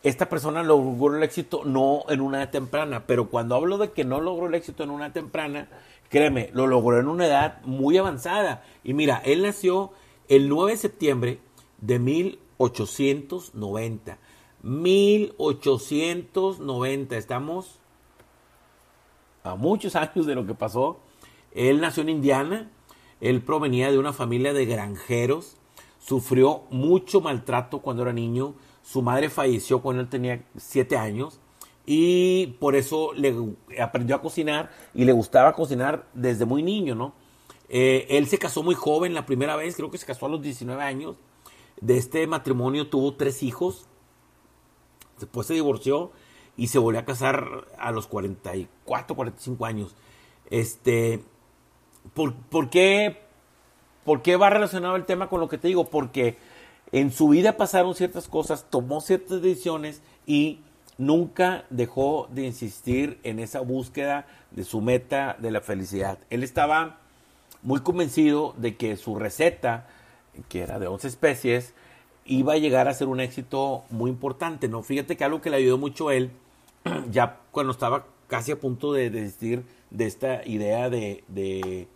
esta 0.03 0.29
persona 0.29 0.63
logró 0.63 1.17
el 1.17 1.23
éxito 1.23 1.63
no 1.65 2.05
en 2.09 2.21
una 2.21 2.39
edad 2.39 2.51
temprana, 2.51 3.07
pero 3.07 3.31
cuando 3.31 3.55
hablo 3.55 3.79
de 3.79 3.93
que 3.93 4.05
no 4.05 4.21
logró 4.21 4.49
el 4.49 4.55
éxito 4.55 4.85
en 4.85 4.91
una 4.91 5.07
edad 5.07 5.15
temprana, 5.15 5.69
créeme, 6.11 6.51
lo 6.53 6.67
logró 6.67 7.01
en 7.01 7.09
una 7.09 7.27
edad 7.27 7.63
muy 7.63 7.97
avanzada. 7.97 8.63
Y 8.83 8.93
mira, 8.93 9.23
él 9.25 9.43
nació 9.43 9.93
el 10.29 10.49
9 10.51 10.73
de 10.73 10.77
septiembre 10.77 11.39
de 11.85 11.99
1890. 11.99 14.19
1890, 14.63 17.17
estamos 17.17 17.81
a 19.43 19.57
muchos 19.57 19.97
años 19.97 20.27
de 20.27 20.35
lo 20.35 20.47
que 20.47 20.55
pasó. 20.55 21.01
Él 21.53 21.81
nació 21.81 22.03
en 22.03 22.09
Indiana, 22.09 22.71
él 23.21 23.43
provenía 23.43 23.93
de 23.93 23.99
una 23.99 24.15
familia 24.15 24.53
de 24.53 24.67
granjeros, 24.67 25.57
sufrió 25.99 26.65
mucho 26.71 27.21
maltrato 27.21 27.81
cuando 27.81 28.03
era 28.03 28.13
niño, 28.13 28.55
su 28.83 29.03
madre 29.03 29.31
falleció 29.31 29.83
cuando 29.83 30.03
él 30.03 30.09
tenía 30.09 30.45
siete 30.57 30.97
años 30.97 31.41
y 31.87 32.57
por 32.59 32.75
eso 32.75 33.13
le 33.13 33.37
aprendió 33.81 34.17
a 34.17 34.23
cocinar 34.23 34.71
y 34.95 35.05
le 35.05 35.13
gustaba 35.13 35.53
cocinar 35.53 36.09
desde 36.15 36.45
muy 36.45 36.63
niño, 36.63 36.95
¿no? 36.95 37.13
Eh, 37.69 38.07
él 38.11 38.27
se 38.27 38.39
casó 38.39 38.63
muy 38.63 38.75
joven 38.75 39.15
la 39.15 39.27
primera 39.27 39.57
vez, 39.57 39.77
creo 39.77 39.91
que 39.91 39.99
se 39.99 40.07
casó 40.07 40.27
a 40.27 40.31
los 40.31 40.43
19 40.43 40.83
años. 40.83 41.17
De 41.81 41.97
este 41.97 42.27
matrimonio 42.27 42.89
tuvo 42.89 43.15
tres 43.15 43.43
hijos. 43.43 43.87
Después 45.19 45.47
se 45.47 45.55
divorció 45.55 46.13
y 46.57 46.69
se 46.69 46.79
volvió 46.79 47.01
a 47.01 47.05
casar 47.05 47.67
a 47.79 47.91
los 47.91 48.07
44, 48.07 49.17
45 49.17 49.67
años. 49.67 49.95
Este, 50.51 51.23
¿por, 52.15 52.35
¿por, 52.35 52.71
qué, 52.71 53.23
¿Por 54.05 54.23
qué 54.23 54.37
va 54.37 54.51
relacionado 54.51 54.97
el 54.97 55.05
tema 55.05 55.29
con 55.29 55.41
lo 55.41 55.49
que 55.49 55.59
te 55.59 55.69
digo? 55.69 55.89
Porque 55.89 56.37
en 56.93 57.11
su 57.11 57.29
vida 57.29 57.57
pasaron 57.57 57.95
ciertas 57.95 58.29
cosas, 58.29 58.67
tomó 58.71 59.01
ciertas 59.01 59.43
decisiones 59.43 60.03
y 60.27 60.61
nunca 60.97 61.65
dejó 61.71 62.29
de 62.31 62.47
insistir 62.47 63.19
en 63.25 63.39
esa 63.39 63.61
búsqueda 63.61 64.27
de 64.51 64.65
su 64.65 64.81
meta 64.81 65.37
de 65.39 65.51
la 65.51 65.61
felicidad. 65.61 66.19
Él 66.31 66.43
estaba 66.43 66.99
muy 67.63 67.81
convencido 67.81 68.55
de 68.59 68.77
que 68.77 68.97
su 68.97 69.17
receta, 69.17 69.89
que 70.49 70.63
era 70.63 70.79
de 70.79 70.87
11 70.87 71.09
especies, 71.09 71.75
iba 72.25 72.55
a 72.55 72.59
llegar 72.59 72.89
a 72.89 72.95
ser 72.95 73.09
un 73.09 73.21
éxito 73.21 73.85
muy 73.91 74.11
importante, 74.11 74.69
¿no? 74.69 74.83
Fíjate 74.83 75.17
que 75.17 75.25
algo 75.25 75.41
que 75.41 75.51
le 75.51 75.57
ayudó 75.57 75.79
mucho 75.79 76.09
a 76.09 76.15
él, 76.15 76.31
ya 77.11 77.41
cuando 77.51 77.73
estaba 77.73 78.07
casi 78.29 78.53
a 78.53 78.61
punto 78.61 78.93
de 78.93 79.11
desistir 79.11 79.65
de 79.91 80.07
esta 80.07 80.47
idea 80.47 80.91
de, 80.91 81.25
de, 81.29 81.89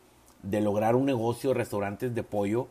de 0.42 0.60
lograr 0.60 0.94
un 0.94 1.06
negocio 1.06 1.50
de 1.50 1.54
restaurantes 1.54 2.14
de 2.14 2.22
pollo, 2.22 2.68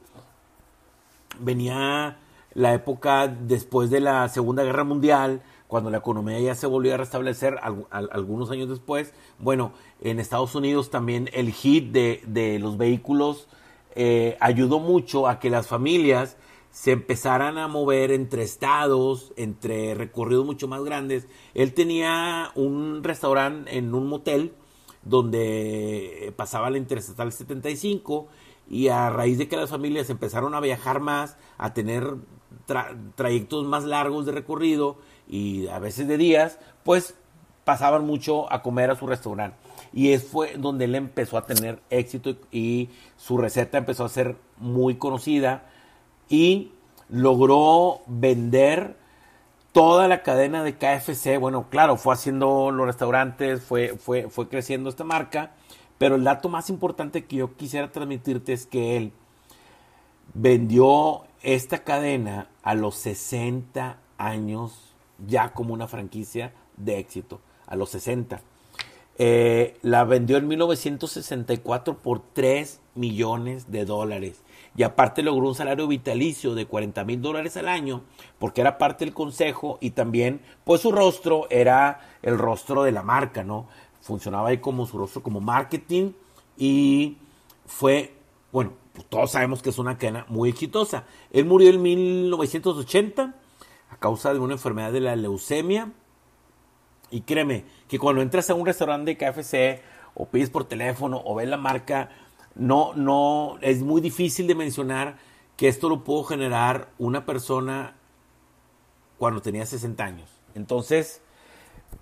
venía 1.39 2.17
la 2.53 2.73
época 2.73 3.27
después 3.27 3.89
de 3.89 3.99
la 3.99 4.27
Segunda 4.29 4.63
Guerra 4.63 4.83
Mundial, 4.83 5.41
cuando 5.67 5.89
la 5.89 5.97
economía 5.97 6.39
ya 6.39 6.55
se 6.55 6.65
volvió 6.65 6.93
a 6.93 6.97
restablecer 6.97 7.59
algunos 7.91 8.49
años 8.51 8.69
después. 8.69 9.13
Bueno, 9.37 9.73
en 10.01 10.19
Estados 10.19 10.55
Unidos 10.55 10.89
también 10.89 11.29
el 11.33 11.51
hit 11.51 11.91
de, 11.91 12.57
los 12.59 12.77
vehículos 12.77 13.47
eh, 13.99 14.37
ayudó 14.39 14.77
mucho 14.77 15.27
a 15.27 15.39
que 15.39 15.49
las 15.49 15.67
familias 15.67 16.37
se 16.69 16.91
empezaran 16.91 17.57
a 17.57 17.67
mover 17.67 18.11
entre 18.11 18.43
estados, 18.43 19.33
entre 19.37 19.95
recorridos 19.95 20.45
mucho 20.45 20.67
más 20.67 20.83
grandes. 20.83 21.27
Él 21.55 21.73
tenía 21.73 22.51
un 22.53 23.03
restaurante 23.03 23.75
en 23.75 23.95
un 23.95 24.05
motel 24.07 24.53
donde 25.01 26.31
pasaba 26.35 26.69
la 26.69 26.77
Interestatal 26.77 27.31
75 27.31 28.27
y 28.69 28.89
a 28.89 29.09
raíz 29.09 29.39
de 29.39 29.47
que 29.47 29.57
las 29.57 29.71
familias 29.71 30.11
empezaron 30.11 30.53
a 30.53 30.59
viajar 30.59 30.99
más, 30.99 31.35
a 31.57 31.73
tener 31.73 32.17
trayectos 33.15 33.65
más 33.65 33.83
largos 33.83 34.27
de 34.27 34.33
recorrido 34.33 34.97
y 35.27 35.65
a 35.69 35.79
veces 35.79 36.07
de 36.07 36.17
días, 36.17 36.59
pues 36.83 37.15
pasaban 37.63 38.05
mucho 38.05 38.51
a 38.53 38.61
comer 38.61 38.91
a 38.91 38.95
su 38.95 39.07
restaurante. 39.07 39.57
Y 39.97 40.13
es 40.13 40.23
fue 40.23 40.53
donde 40.57 40.85
él 40.85 40.95
empezó 40.95 41.37
a 41.37 41.45
tener 41.45 41.79
éxito 41.89 42.35
y 42.51 42.89
su 43.17 43.37
receta 43.37 43.77
empezó 43.77 44.05
a 44.05 44.09
ser 44.09 44.37
muy 44.57 44.95
conocida 44.95 45.63
y 46.29 46.71
logró 47.09 48.01
vender 48.05 48.95
toda 49.71 50.07
la 50.07 50.21
cadena 50.21 50.63
de 50.63 50.77
KFC. 50.77 51.39
Bueno, 51.39 51.65
claro, 51.69 51.97
fue 51.97 52.13
haciendo 52.13 52.69
los 52.71 52.85
restaurantes, 52.85 53.63
fue, 53.63 53.97
fue, 53.97 54.29
fue 54.29 54.47
creciendo 54.47 54.89
esta 54.89 55.03
marca 55.03 55.53
pero 55.97 56.15
el 56.15 56.23
dato 56.23 56.49
más 56.49 56.69
importante 56.69 57.25
que 57.25 57.37
yo 57.37 57.55
quisiera 57.55 57.91
transmitirte 57.91 58.53
es 58.53 58.65
que 58.65 58.97
él 58.97 59.11
vendió 60.33 61.23
esta 61.41 61.83
cadena 61.83 62.49
a 62.61 62.75
los 62.75 62.95
60 62.97 63.97
años 64.17 64.93
ya 65.25 65.53
como 65.53 65.73
una 65.73 65.87
franquicia 65.87 66.53
de 66.75 66.99
éxito, 66.99 67.39
a 67.65 67.75
los 67.75 67.89
60. 67.89 68.41
Eh, 69.19 69.77
la 69.81 70.03
vendió 70.03 70.37
en 70.37 70.47
1964 70.47 71.97
por 71.97 72.21
3 72.33 72.79
millones 72.95 73.71
de 73.71 73.85
dólares. 73.85 74.43
Y 74.75 74.83
aparte 74.83 75.23
logró 75.23 75.47
un 75.47 75.55
salario 75.55 75.87
vitalicio 75.87 76.53
de 76.53 76.67
40 76.67 77.03
mil 77.03 77.21
dólares 77.21 77.57
al 77.57 77.67
año, 77.67 78.03
porque 78.37 78.61
era 78.61 78.77
parte 78.77 79.05
del 79.05 79.13
consejo 79.15 79.79
y 79.81 79.91
también, 79.91 80.41
pues 80.63 80.81
su 80.81 80.91
rostro 80.91 81.47
era 81.49 82.01
el 82.21 82.37
rostro 82.37 82.83
de 82.83 82.91
la 82.91 83.01
marca, 83.01 83.43
¿no? 83.43 83.67
funcionaba 84.07 84.49
ahí 84.49 84.59
como 84.59 84.85
su 84.85 84.97
rostro, 84.97 85.21
como 85.21 85.41
marketing 85.41 86.13
y 86.57 87.17
fue, 87.65 88.13
bueno, 88.51 88.71
pues 88.93 89.05
todos 89.07 89.31
sabemos 89.31 89.61
que 89.61 89.69
es 89.69 89.77
una 89.77 89.97
cadena 89.97 90.25
muy 90.29 90.49
exitosa. 90.49 91.03
Él 91.31 91.45
murió 91.45 91.69
en 91.69 91.81
1980 91.81 93.35
a 93.89 93.97
causa 93.97 94.33
de 94.33 94.39
una 94.39 94.53
enfermedad 94.53 94.93
de 94.93 95.01
la 95.01 95.15
leucemia 95.15 95.91
y 97.11 97.21
créeme 97.21 97.65
que 97.87 97.99
cuando 97.99 98.21
entras 98.21 98.49
a 98.49 98.53
un 98.53 98.65
restaurante 98.65 99.15
de 99.15 99.17
KFC 99.17 99.81
o 100.13 100.25
pides 100.25 100.49
por 100.49 100.65
teléfono 100.65 101.21
o 101.23 101.35
ves 101.35 101.47
la 101.47 101.57
marca, 101.57 102.09
no, 102.55 102.93
no, 102.95 103.57
es 103.61 103.81
muy 103.81 104.01
difícil 104.01 104.47
de 104.47 104.55
mencionar 104.55 105.17
que 105.55 105.67
esto 105.67 105.89
lo 105.89 106.03
pudo 106.03 106.23
generar 106.23 106.89
una 106.97 107.25
persona 107.25 107.95
cuando 109.17 109.41
tenía 109.41 109.65
60 109.65 110.03
años. 110.03 110.29
Entonces, 110.55 111.21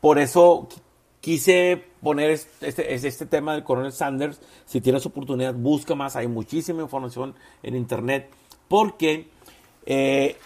por 0.01 0.19
eso 0.19 0.67
quise 1.21 1.83
poner 2.01 2.29
este, 2.29 2.93
este, 2.93 3.25
tema 3.25 3.53
del 3.53 3.63
coronel 3.63 3.91
Sanders. 3.91 4.41
Si 4.65 4.81
tienes 4.81 5.05
oportunidad, 5.05 5.53
busca 5.53 5.95
más. 5.95 6.15
Hay 6.15 6.27
muchísima 6.27 6.81
información 6.81 7.35
en 7.63 7.75
internet. 7.75 8.29
Porque 8.67 9.29
eh, 9.85 10.37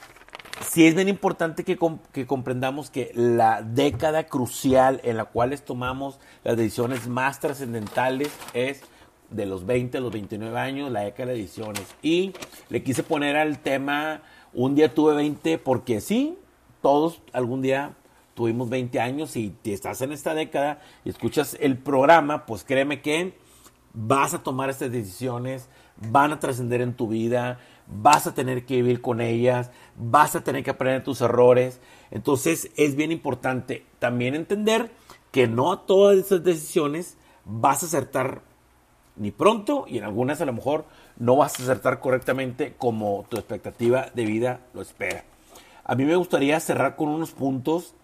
sí 0.72 0.86
es 0.86 0.96
bien 0.96 1.10
importante 1.10 1.64
que, 1.64 1.78
comprendamos 2.28 2.90
que 2.90 3.12
la 3.16 3.62
década 3.62 4.26
crucial 4.26 5.02
en 5.04 5.18
la 5.18 5.26
cual 5.26 5.60
tomamos 5.62 6.20
las 6.44 6.58
decisiones 6.58 7.08
más 7.08 7.40
trascendentales 7.40 8.32
es 8.54 8.82
de 9.32 9.46
los 9.46 9.66
20 9.66 9.98
a 9.98 10.02
los 10.02 10.12
29 10.12 10.60
años, 10.60 10.92
la 10.92 11.02
década 11.02 11.32
de 11.32 11.40
decisiones. 11.40 11.84
Y 12.02 12.34
le 12.70 12.84
quise 12.84 13.04
poner 13.04 13.36
al 13.36 13.60
tema, 13.60 14.22
un 14.54 14.76
día 14.76 14.94
tuve 14.94 15.16
20, 15.16 15.58
porque 15.58 16.02
sí, 16.02 16.38
todos 16.82 17.22
algún 17.34 17.62
día 17.62 17.94
tuvimos 18.36 18.70
20 18.70 19.00
años 19.00 19.36
y 19.36 19.56
estás 19.66 20.02
en 20.02 20.12
esta 20.12 20.34
década 20.34 20.82
y 21.04 21.10
escuchas 21.10 21.58
el 21.60 21.78
programa, 21.78 22.46
pues 22.46 22.64
créeme 22.64 23.02
que 23.02 23.34
vas 23.94 24.34
a 24.34 24.44
tomar 24.44 24.70
estas 24.70 24.92
decisiones, 24.92 25.68
van 25.98 26.32
a 26.32 26.40
trascender 26.40 26.82
en 26.82 26.94
tu 26.94 27.08
vida, 27.08 27.60
vas 27.90 28.28
a 28.28 28.34
tener 28.34 28.66
que 28.66 28.76
vivir 28.76 29.02
con 29.02 29.20
ellas, 29.20 29.72
vas 29.96 30.36
a 30.36 30.42
tener 30.42 30.64
que 30.64 30.70
aprender 30.70 31.04
tus 31.04 31.22
errores. 31.22 31.80
Entonces 32.12 32.72
es 32.78 32.96
bien 32.96 33.12
importante 33.12 33.86
también 34.00 34.36
entender 34.36 34.92
que 35.32 35.48
no 35.48 35.72
a 35.72 35.86
todas 35.86 36.18
esas 36.18 36.44
decisiones 36.44 37.18
vas 37.46 37.84
a 37.84 37.88
acertar 37.88 38.42
ni 39.16 39.32
pronto 39.32 39.86
y 39.88 39.98
en 39.98 40.06
algunas 40.06 40.40
a 40.40 40.46
lo 40.46 40.54
mejor 40.54 40.86
no 41.18 41.36
vas 41.36 41.60
a 41.60 41.64
acertar 41.64 42.00
correctamente 42.00 42.74
como 42.78 43.26
tu 43.30 43.38
expectativa 43.38 44.08
de 44.14 44.26
vida 44.26 44.62
lo 44.74 44.82
espera. 44.82 45.24
A 45.84 45.96
mí 45.96 46.06
me 46.06 46.16
gustaría 46.16 46.60
cerrar 46.60 46.96
con 46.96 47.10
unos 47.10 47.32
puntos 47.32 47.96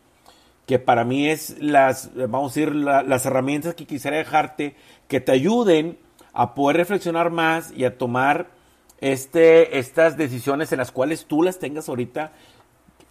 que 0.66 0.80
para 0.80 1.06
mí 1.06 1.30
es 1.30 1.58
las, 1.60 2.12
vamos 2.16 2.52
a 2.52 2.60
decir, 2.60 2.76
las 2.76 3.26
herramientas 3.26 3.76
que 3.76 3.86
quisiera 3.86 4.18
dejarte 4.18 4.76
que 5.08 5.22
te 5.22 5.32
ayuden 5.32 5.98
a 6.34 6.56
poder 6.56 6.78
reflexionar 6.78 7.30
más 7.30 7.72
y 7.72 7.86
a 7.86 7.98
tomar 7.98 8.55
este, 9.00 9.78
estas 9.78 10.18
decisiones 10.18 10.72
en 10.72 10.80
las 10.80 10.92
cuales 10.92 11.26
tú 11.26 11.44
las 11.44 11.60
tengas 11.60 11.90
ahorita 11.90 12.34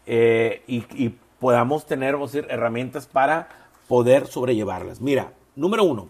eh, 0.06 0.62
y, 0.66 1.14
podamos 1.40 1.84
tener, 1.84 2.14
vamos 2.14 2.34
a 2.34 2.38
herramientas 2.38 3.06
para 3.06 3.48
poder 3.86 4.26
sobrellevarlas. 4.26 5.02
Mira, 5.02 5.34
número 5.56 5.84
uno, 5.84 6.08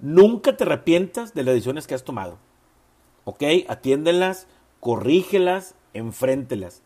nunca 0.00 0.56
te 0.56 0.64
arrepientas 0.64 1.32
de 1.32 1.44
las 1.44 1.54
decisiones 1.54 1.86
que 1.86 1.94
has 1.94 2.02
tomado. 2.02 2.38
¿ok? 3.28 3.42
Atiéndelas, 3.68 4.46
corrígelas, 4.80 5.74
enfréntelas. 5.92 6.82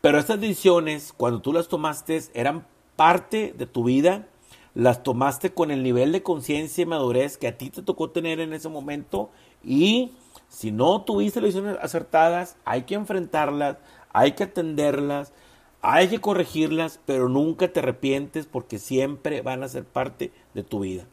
Pero 0.00 0.18
estas 0.18 0.40
decisiones, 0.40 1.12
cuando 1.12 1.42
tú 1.42 1.52
las 1.52 1.66
tomaste, 1.66 2.22
eran 2.34 2.66
parte 2.94 3.52
de 3.58 3.66
tu 3.66 3.82
vida, 3.82 4.28
las 4.74 5.02
tomaste 5.02 5.52
con 5.52 5.70
el 5.72 5.82
nivel 5.82 6.12
de 6.12 6.22
conciencia 6.22 6.82
y 6.82 6.86
madurez 6.86 7.36
que 7.36 7.48
a 7.48 7.58
ti 7.58 7.68
te 7.70 7.82
tocó 7.82 8.10
tener 8.10 8.38
en 8.38 8.52
ese 8.52 8.68
momento 8.68 9.30
y 9.64 10.12
si 10.52 10.70
no 10.70 11.00
tuviste 11.00 11.40
las 11.40 11.54
decisiones 11.54 11.78
acertadas, 11.82 12.56
hay 12.66 12.82
que 12.82 12.94
enfrentarlas, 12.94 13.78
hay 14.12 14.32
que 14.32 14.44
atenderlas, 14.44 15.32
hay 15.80 16.08
que 16.08 16.20
corregirlas, 16.20 17.00
pero 17.06 17.30
nunca 17.30 17.72
te 17.72 17.80
arrepientes 17.80 18.44
porque 18.44 18.78
siempre 18.78 19.40
van 19.40 19.62
a 19.62 19.68
ser 19.68 19.84
parte 19.84 20.30
de 20.52 20.62
tu 20.62 20.80
vida. 20.80 21.06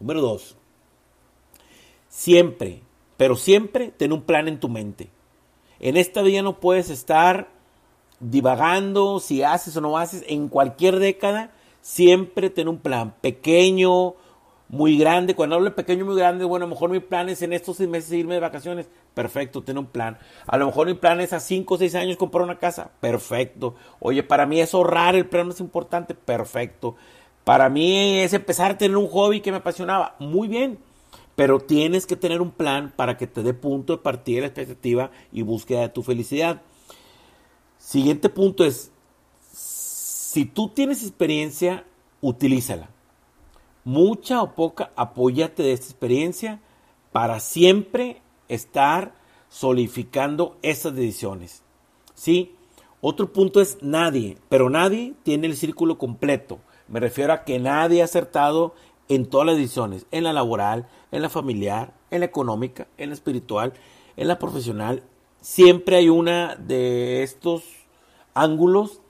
Número 0.00 0.20
dos, 0.20 0.58
siempre, 2.10 2.82
pero 3.16 3.36
siempre 3.36 3.90
ten 3.90 4.12
un 4.12 4.20
plan 4.20 4.48
en 4.48 4.60
tu 4.60 4.68
mente. 4.68 5.08
En 5.80 5.96
esta 5.96 6.20
vida 6.20 6.42
no 6.42 6.60
puedes 6.60 6.90
estar 6.90 7.48
divagando 8.20 9.18
si 9.18 9.42
haces 9.42 9.74
o 9.78 9.80
no 9.80 9.96
haces. 9.96 10.24
En 10.28 10.48
cualquier 10.48 10.98
década, 10.98 11.52
siempre 11.80 12.50
ten 12.50 12.68
un 12.68 12.78
plan 12.78 13.14
pequeño, 13.22 14.14
muy 14.68 14.96
grande. 14.98 15.34
Cuando 15.34 15.56
hablo 15.56 15.70
de 15.70 15.76
pequeño, 15.76 16.04
muy 16.04 16.16
grande, 16.16 16.44
bueno, 16.44 16.64
a 16.64 16.68
lo 16.68 16.74
mejor 16.74 16.90
mi 16.90 17.00
plan 17.00 17.28
es 17.28 17.42
en 17.42 17.52
estos 17.52 17.76
seis 17.76 17.88
meses 17.88 18.12
irme 18.12 18.34
de 18.34 18.40
vacaciones. 18.40 18.88
Perfecto, 19.14 19.62
ten 19.62 19.78
un 19.78 19.86
plan. 19.86 20.18
A 20.46 20.56
lo 20.56 20.66
mejor 20.66 20.86
mi 20.86 20.94
plan 20.94 21.20
es 21.20 21.32
a 21.32 21.40
cinco 21.40 21.74
o 21.74 21.78
seis 21.78 21.94
años 21.94 22.16
comprar 22.16 22.44
una 22.44 22.58
casa. 22.58 22.90
Perfecto. 23.00 23.74
Oye, 24.00 24.22
para 24.22 24.46
mí 24.46 24.60
es 24.60 24.74
ahorrar, 24.74 25.14
el 25.14 25.26
plan 25.26 25.48
más 25.48 25.60
importante. 25.60 26.14
Perfecto. 26.14 26.96
Para 27.44 27.68
mí 27.68 28.20
es 28.20 28.32
empezar 28.32 28.72
a 28.72 28.78
tener 28.78 28.96
un 28.96 29.08
hobby 29.08 29.40
que 29.40 29.50
me 29.50 29.58
apasionaba. 29.58 30.16
Muy 30.18 30.48
bien. 30.48 30.78
Pero 31.36 31.58
tienes 31.60 32.06
que 32.06 32.16
tener 32.16 32.40
un 32.40 32.52
plan 32.52 32.92
para 32.94 33.16
que 33.16 33.26
te 33.26 33.42
dé 33.42 33.54
punto 33.54 33.96
de 33.96 34.02
partida 34.02 34.42
la 34.42 34.46
expectativa 34.46 35.10
y 35.32 35.42
búsqueda 35.42 35.80
de 35.80 35.88
tu 35.88 36.02
felicidad. 36.02 36.62
Siguiente 37.76 38.28
punto 38.28 38.64
es, 38.64 38.92
si 39.52 40.46
tú 40.46 40.68
tienes 40.68 41.02
experiencia, 41.02 41.84
utilízala. 42.20 42.88
Mucha 43.84 44.42
o 44.42 44.54
poca, 44.54 44.92
apóyate 44.96 45.62
de 45.62 45.72
esta 45.72 45.86
experiencia 45.86 46.60
para 47.12 47.38
siempre 47.40 48.22
estar 48.48 49.14
solidificando 49.48 50.56
esas 50.62 50.94
decisiones. 50.94 51.62
¿Sí? 52.14 52.54
Otro 53.00 53.32
punto 53.32 53.60
es 53.60 53.78
nadie, 53.82 54.38
pero 54.48 54.70
nadie 54.70 55.12
tiene 55.22 55.46
el 55.46 55.56
círculo 55.56 55.98
completo. 55.98 56.58
Me 56.88 57.00
refiero 57.00 57.32
a 57.32 57.44
que 57.44 57.58
nadie 57.58 58.00
ha 58.00 58.06
acertado 58.06 58.74
en 59.08 59.26
todas 59.26 59.46
las 59.46 59.56
decisiones, 59.56 60.06
en 60.10 60.24
la 60.24 60.32
laboral, 60.32 60.88
en 61.12 61.22
la 61.22 61.28
familiar, 61.28 61.92
en 62.10 62.20
la 62.20 62.26
económica, 62.26 62.86
en 62.96 63.10
la 63.10 63.14
espiritual, 63.14 63.74
en 64.16 64.28
la 64.28 64.38
profesional. 64.38 65.02
Siempre 65.40 65.96
hay 65.96 66.08
una 66.08 66.56
de 66.56 67.22
estos 67.22 67.64
ángulos 68.32 69.02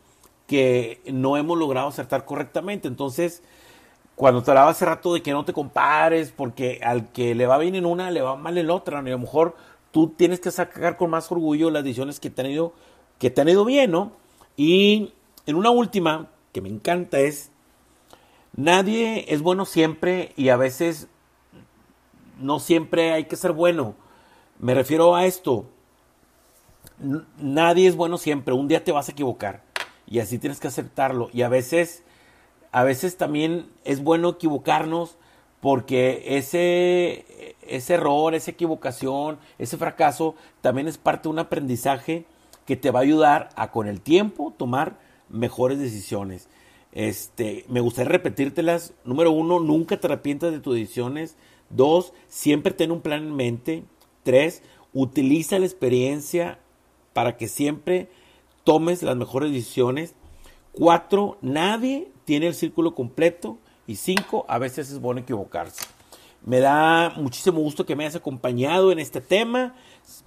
que 0.46 1.00
no 1.12 1.36
hemos 1.36 1.56
logrado 1.56 1.88
acertar 1.88 2.24
correctamente. 2.24 2.88
Entonces, 2.88 3.42
cuando 4.16 4.42
te 4.42 4.50
hablaba 4.50 4.70
hace 4.70 4.84
rato 4.84 5.14
de 5.14 5.22
que 5.22 5.32
no 5.32 5.44
te 5.44 5.52
compares, 5.52 6.32
porque 6.32 6.80
al 6.82 7.10
que 7.12 7.34
le 7.34 7.46
va 7.46 7.58
bien 7.58 7.74
en 7.74 7.86
una, 7.86 8.10
le 8.10 8.22
va 8.22 8.36
mal 8.36 8.56
en 8.58 8.70
otra, 8.70 9.00
a 9.00 9.02
lo 9.02 9.18
mejor 9.18 9.56
tú 9.90 10.08
tienes 10.08 10.40
que 10.40 10.50
sacar 10.50 10.96
con 10.96 11.10
más 11.10 11.30
orgullo 11.32 11.70
las 11.70 11.84
decisiones 11.84 12.20
que 12.20 12.30
te 12.30 12.42
han 12.42 12.50
ido, 12.50 12.72
que 13.18 13.30
te 13.30 13.40
han 13.40 13.48
ido 13.48 13.64
bien, 13.64 13.90
¿no? 13.90 14.12
Y 14.56 15.12
en 15.46 15.56
una 15.56 15.70
última, 15.70 16.30
que 16.52 16.60
me 16.60 16.68
encanta, 16.68 17.18
es, 17.18 17.50
nadie 18.54 19.24
es 19.28 19.42
bueno 19.42 19.64
siempre 19.64 20.32
y 20.36 20.50
a 20.50 20.56
veces 20.56 21.08
no 22.40 22.60
siempre 22.60 23.12
hay 23.12 23.24
que 23.24 23.36
ser 23.36 23.52
bueno. 23.52 23.94
Me 24.60 24.74
refiero 24.74 25.16
a 25.16 25.26
esto, 25.26 25.66
nadie 27.38 27.88
es 27.88 27.96
bueno 27.96 28.16
siempre, 28.16 28.54
un 28.54 28.68
día 28.68 28.84
te 28.84 28.92
vas 28.92 29.08
a 29.08 29.12
equivocar 29.12 29.62
y 30.06 30.20
así 30.20 30.38
tienes 30.38 30.60
que 30.60 30.68
aceptarlo 30.68 31.30
y 31.32 31.42
a 31.42 31.48
veces 31.48 32.03
a 32.74 32.82
veces 32.82 33.16
también 33.16 33.66
es 33.84 34.02
bueno 34.02 34.30
equivocarnos 34.30 35.16
porque 35.60 36.24
ese 36.26 37.54
ese 37.68 37.94
error, 37.94 38.34
esa 38.34 38.50
equivocación, 38.50 39.38
ese 39.58 39.76
fracaso 39.76 40.34
también 40.60 40.88
es 40.88 40.98
parte 40.98 41.28
de 41.28 41.28
un 41.30 41.38
aprendizaje 41.38 42.26
que 42.66 42.74
te 42.76 42.90
va 42.90 42.98
a 42.98 43.02
ayudar 43.02 43.50
a 43.54 43.70
con 43.70 43.86
el 43.86 44.00
tiempo 44.00 44.52
tomar 44.56 44.98
mejores 45.28 45.78
decisiones. 45.78 46.48
Este, 46.90 47.64
me 47.68 47.78
gustaría 47.78 48.10
repetírtelas. 48.10 48.92
Número 49.04 49.30
uno, 49.30 49.60
nunca 49.60 50.00
te 50.00 50.08
arrepientas 50.08 50.50
de 50.50 50.58
tus 50.58 50.74
decisiones. 50.74 51.36
Dos, 51.70 52.12
siempre 52.28 52.72
ten 52.72 52.90
un 52.90 53.02
plan 53.02 53.22
en 53.22 53.36
mente. 53.36 53.84
Tres, 54.24 54.64
utiliza 54.92 55.60
la 55.60 55.66
experiencia 55.66 56.58
para 57.12 57.36
que 57.36 57.46
siempre 57.46 58.08
tomes 58.64 59.04
las 59.04 59.16
mejores 59.16 59.52
decisiones. 59.52 60.16
Cuatro, 60.76 61.38
nadie 61.40 62.08
tiene 62.24 62.48
el 62.48 62.54
círculo 62.54 62.94
completo. 62.94 63.58
Y 63.86 63.96
cinco, 63.96 64.44
a 64.48 64.58
veces 64.58 64.90
es 64.90 65.00
bueno 65.00 65.20
equivocarse. 65.20 65.84
Me 66.44 66.60
da 66.60 67.10
muchísimo 67.16 67.60
gusto 67.60 67.86
que 67.86 67.96
me 67.96 68.04
hayas 68.04 68.16
acompañado 68.16 68.92
en 68.92 68.98
este 68.98 69.20
tema. 69.20 69.74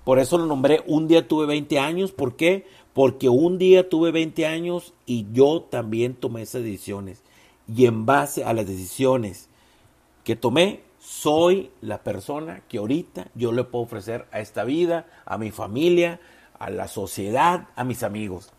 Por 0.03 0.19
eso 0.19 0.37
lo 0.37 0.45
nombré 0.45 0.83
Un 0.87 1.07
día 1.07 1.27
tuve 1.27 1.45
20 1.45 1.79
años. 1.79 2.11
¿Por 2.11 2.35
qué? 2.35 2.65
Porque 2.93 3.29
un 3.29 3.57
día 3.57 3.89
tuve 3.89 4.11
20 4.11 4.45
años 4.45 4.93
y 5.05 5.27
yo 5.31 5.61
también 5.61 6.15
tomé 6.15 6.43
esas 6.43 6.63
decisiones. 6.63 7.23
Y 7.67 7.85
en 7.85 8.05
base 8.05 8.43
a 8.43 8.53
las 8.53 8.65
decisiones 8.65 9.49
que 10.23 10.35
tomé, 10.35 10.81
soy 10.99 11.71
la 11.81 12.03
persona 12.03 12.61
que 12.67 12.79
ahorita 12.79 13.27
yo 13.35 13.51
le 13.51 13.63
puedo 13.63 13.85
ofrecer 13.85 14.25
a 14.31 14.39
esta 14.39 14.63
vida, 14.63 15.05
a 15.25 15.37
mi 15.37 15.51
familia, 15.51 16.19
a 16.57 16.69
la 16.69 16.87
sociedad, 16.87 17.67
a 17.75 17.83
mis 17.83 18.03
amigos. 18.03 18.51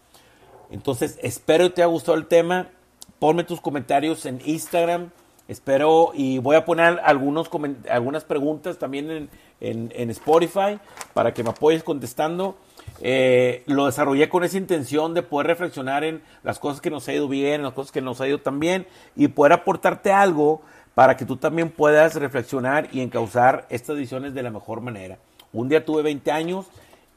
Entonces, 0.70 1.18
espero 1.22 1.64
que 1.64 1.70
te 1.76 1.82
haya 1.82 1.90
gustado 1.90 2.16
el 2.16 2.26
tema. 2.26 2.68
Ponme 3.18 3.44
tus 3.44 3.60
comentarios 3.60 4.26
en 4.26 4.40
Instagram. 4.44 5.10
Espero 5.48 6.10
y 6.12 6.38
voy 6.38 6.56
a 6.56 6.66
poner 6.66 7.00
algunos, 7.02 7.48
algunas 7.88 8.24
preguntas 8.24 8.78
también 8.78 9.30
en, 9.60 9.90
en, 9.94 10.10
Spotify 10.10 10.78
para 11.14 11.32
que 11.32 11.42
me 11.42 11.50
apoyes 11.50 11.82
contestando. 11.82 12.56
Eh, 13.00 13.62
lo 13.66 13.86
desarrollé 13.86 14.28
con 14.28 14.44
esa 14.44 14.58
intención 14.58 15.14
de 15.14 15.22
poder 15.22 15.46
reflexionar 15.46 16.04
en 16.04 16.20
las 16.42 16.58
cosas 16.58 16.82
que 16.82 16.90
nos 16.90 17.08
ha 17.08 17.14
ido 17.14 17.28
bien, 17.28 17.62
las 17.62 17.72
cosas 17.72 17.92
que 17.92 18.02
nos 18.02 18.20
ha 18.20 18.28
ido 18.28 18.40
tan 18.42 18.60
bien 18.60 18.86
y 19.16 19.28
poder 19.28 19.54
aportarte 19.54 20.12
algo 20.12 20.60
para 20.94 21.16
que 21.16 21.24
tú 21.24 21.36
también 21.36 21.70
puedas 21.70 22.16
reflexionar 22.16 22.88
y 22.92 23.00
encauzar 23.00 23.66
estas 23.70 23.96
decisiones 23.96 24.34
de 24.34 24.42
la 24.42 24.50
mejor 24.50 24.82
manera. 24.82 25.18
Un 25.52 25.70
día 25.70 25.82
tuve 25.82 26.02
20 26.02 26.30
años 26.30 26.66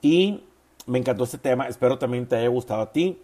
y 0.01 0.45
me 0.85 0.99
encantó 0.99 1.25
este 1.25 1.37
tema. 1.37 1.67
Espero 1.67 1.97
también 1.97 2.25
te 2.27 2.37
haya 2.37 2.47
gustado 2.47 2.81
a 2.81 2.91
ti. 2.93 3.19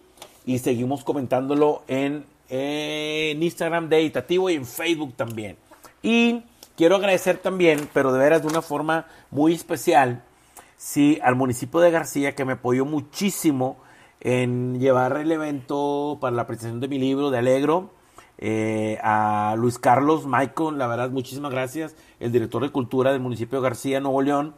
Y 0.48 0.60
seguimos 0.60 1.04
comentándolo 1.04 1.82
en, 1.88 2.24
Instagram 2.48 3.90
de 3.90 4.00
Itativo 4.00 4.48
y 4.48 4.54
en 4.54 4.64
Facebook 4.64 5.12
también. 5.14 5.58
Y 6.02 6.42
quiero 6.74 6.96
agradecer 6.96 7.36
también, 7.36 7.86
pero 7.92 8.14
de 8.14 8.18
veras 8.18 8.40
de 8.40 8.48
una 8.48 8.62
forma 8.62 9.04
muy 9.30 9.52
especial, 9.52 10.24
sí, 10.78 11.18
al 11.22 11.36
municipio 11.36 11.80
de 11.80 11.90
García 11.90 12.34
que 12.34 12.46
me 12.46 12.54
apoyó 12.54 12.86
muchísimo 12.86 13.76
en 14.22 14.80
llevar 14.80 15.18
el 15.18 15.30
evento 15.30 16.16
para 16.18 16.34
la 16.34 16.46
presentación 16.46 16.80
de 16.80 16.88
mi 16.88 16.98
libro 16.98 17.30
de 17.30 17.36
Alegro. 17.40 17.90
Eh, 18.38 18.98
a 19.02 19.54
Luis 19.58 19.78
Carlos 19.78 20.26
Michael, 20.26 20.78
la 20.78 20.86
verdad, 20.86 21.10
muchísimas 21.10 21.52
gracias, 21.52 21.94
el 22.20 22.32
director 22.32 22.62
de 22.62 22.70
cultura 22.70 23.12
del 23.12 23.20
municipio 23.20 23.58
de 23.58 23.64
García, 23.64 24.00
Nuevo 24.00 24.22
León 24.22 24.54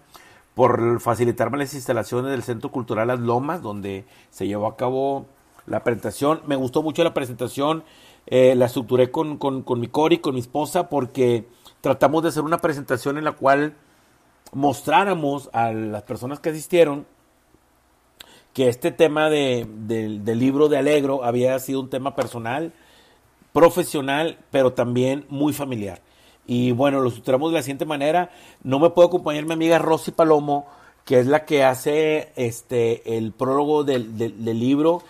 por 0.54 1.00
facilitarme 1.00 1.58
las 1.58 1.74
instalaciones 1.74 2.30
del 2.30 2.42
Centro 2.42 2.70
Cultural 2.70 3.08
Las 3.08 3.20
Lomas, 3.20 3.62
donde 3.62 4.04
se 4.30 4.46
llevó 4.46 4.66
a 4.66 4.76
cabo 4.76 5.26
la 5.70 5.82
presentación. 5.82 6.42
Me 6.46 6.56
gustó 6.56 6.82
mucho 6.82 7.02
la 7.02 7.14
presentación, 7.14 7.84
eh, 8.26 8.54
la 8.54 8.66
estructuré 8.66 9.10
con, 9.10 9.38
con, 9.38 9.80
mi 9.80 9.88
Cori, 9.88 10.18
con 10.18 10.34
mi 10.34 10.40
esposa, 10.40 10.90
porque 10.90 11.46
tratamos 11.80 12.22
de 12.22 12.28
hacer 12.28 12.42
una 12.42 12.58
presentación 12.58 13.16
en 13.16 13.24
la 13.24 13.32
cual 13.32 13.74
mostráramos 14.52 15.48
a 15.52 15.72
las 15.72 16.02
personas 16.02 16.40
que 16.40 16.50
asistieron 16.50 17.06
que 18.52 18.68
este 18.68 18.90
tema 18.90 19.30
de, 19.30 19.66
del 19.86 20.38
libro 20.38 20.68
de 20.68 20.76
Alegro 20.76 21.24
había 21.24 21.56
sido 21.60 21.80
un 21.80 21.88
tema 21.88 22.16
personal, 22.16 22.72
profesional, 23.52 24.38
pero 24.50 24.72
también 24.72 25.24
muy 25.28 25.52
familiar. 25.52 26.02
Y 26.46 26.72
bueno, 26.72 27.00
lo 27.00 27.08
estructuramos 27.08 27.52
de 27.52 27.58
la 27.58 27.62
siguiente 27.62 27.86
manera. 27.86 28.30
No 28.64 28.80
me 28.80 28.90
puedo 28.90 29.06
acompañar 29.06 29.44
mi 29.44 29.52
amiga 29.52 29.78
Rosy 29.78 30.10
Palomo, 30.10 30.66
que 31.04 31.20
es 31.20 31.26
la 31.26 31.44
que 31.44 31.62
hace 31.62 32.32
este 32.34 33.16
el 33.16 33.32
prólogo 33.32 33.84
del, 33.84 34.16
libro, 34.58 35.02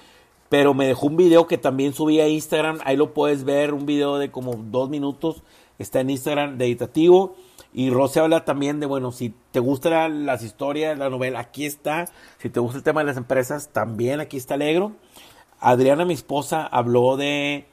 pero 0.50 0.74
me 0.74 0.86
dejó 0.86 1.06
un 1.06 1.16
video 1.16 1.46
que 1.46 1.58
también 1.58 1.94
subí 1.94 2.20
a 2.20 2.28
Instagram. 2.28 2.80
Ahí 2.84 2.96
lo 2.96 3.14
puedes 3.14 3.44
ver, 3.44 3.72
un 3.72 3.86
video 3.86 4.18
de 4.18 4.32
como 4.32 4.54
dos 4.56 4.90
minutos. 4.90 5.44
Está 5.78 6.00
en 6.00 6.10
Instagram 6.10 6.58
de 6.58 6.66
editativo. 6.66 7.36
Y 7.72 7.90
Rosy 7.90 8.18
habla 8.18 8.44
también 8.44 8.80
de, 8.80 8.86
bueno, 8.86 9.12
si 9.12 9.32
te 9.52 9.60
gustan 9.60 10.26
las 10.26 10.42
historias, 10.42 10.98
la 10.98 11.08
novela, 11.08 11.38
aquí 11.38 11.66
está. 11.66 12.06
Si 12.38 12.50
te 12.50 12.58
gusta 12.58 12.78
el 12.78 12.82
tema 12.82 13.00
de 13.00 13.06
las 13.06 13.16
empresas, 13.16 13.68
también 13.72 14.18
aquí 14.18 14.36
está 14.36 14.54
Alegro. 14.54 14.92
Adriana, 15.60 16.04
mi 16.04 16.14
esposa, 16.14 16.66
habló 16.66 17.16
de 17.16 17.66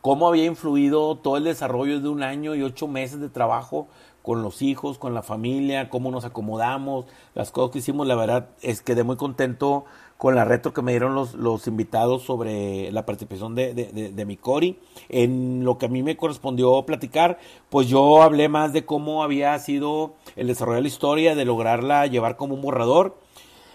cómo 0.00 0.26
había 0.26 0.44
influido 0.44 1.16
todo 1.16 1.36
el 1.36 1.44
desarrollo 1.44 2.00
de 2.00 2.08
un 2.08 2.24
año 2.24 2.56
y 2.56 2.64
ocho 2.64 2.88
meses 2.88 3.20
de 3.20 3.28
trabajo 3.28 3.86
con 4.22 4.42
los 4.42 4.60
hijos, 4.60 4.98
con 4.98 5.14
la 5.14 5.22
familia, 5.22 5.90
cómo 5.90 6.10
nos 6.10 6.24
acomodamos, 6.24 7.04
las 7.34 7.52
cosas 7.52 7.70
que 7.70 7.78
hicimos. 7.78 8.06
La 8.06 8.16
verdad 8.16 8.48
es 8.60 8.80
que 8.80 8.94
quedé 8.94 9.04
muy 9.04 9.16
contento 9.16 9.84
con 10.16 10.34
la 10.34 10.44
reto 10.44 10.72
que 10.72 10.82
me 10.82 10.92
dieron 10.92 11.14
los, 11.14 11.34
los 11.34 11.66
invitados 11.66 12.22
sobre 12.22 12.90
la 12.92 13.04
participación 13.04 13.54
de, 13.54 13.74
de, 13.74 14.12
de, 14.12 14.24
mi 14.24 14.36
Cori. 14.36 14.78
En 15.08 15.64
lo 15.64 15.76
que 15.76 15.86
a 15.86 15.88
mí 15.88 16.02
me 16.02 16.16
correspondió 16.16 16.82
platicar, 16.86 17.38
pues 17.68 17.88
yo 17.88 18.22
hablé 18.22 18.48
más 18.48 18.72
de 18.72 18.84
cómo 18.84 19.22
había 19.22 19.58
sido 19.58 20.14
el 20.36 20.46
desarrollo 20.46 20.76
de 20.76 20.82
la 20.82 20.88
historia, 20.88 21.34
de 21.34 21.44
lograrla 21.44 22.06
llevar 22.06 22.36
como 22.36 22.54
un 22.54 22.62
borrador. 22.62 23.16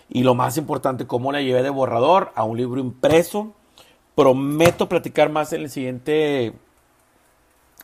Y 0.10 0.24
lo 0.24 0.34
más 0.34 0.58
importante, 0.58 1.06
cómo 1.06 1.32
la 1.32 1.42
llevé 1.42 1.62
de 1.62 1.70
borrador 1.70 2.32
a 2.36 2.44
un 2.44 2.58
libro 2.58 2.80
impreso. 2.80 3.54
Prometo 4.16 4.90
platicar 4.90 5.30
más 5.30 5.54
en 5.54 5.62
el 5.62 5.70
siguiente, 5.70 6.54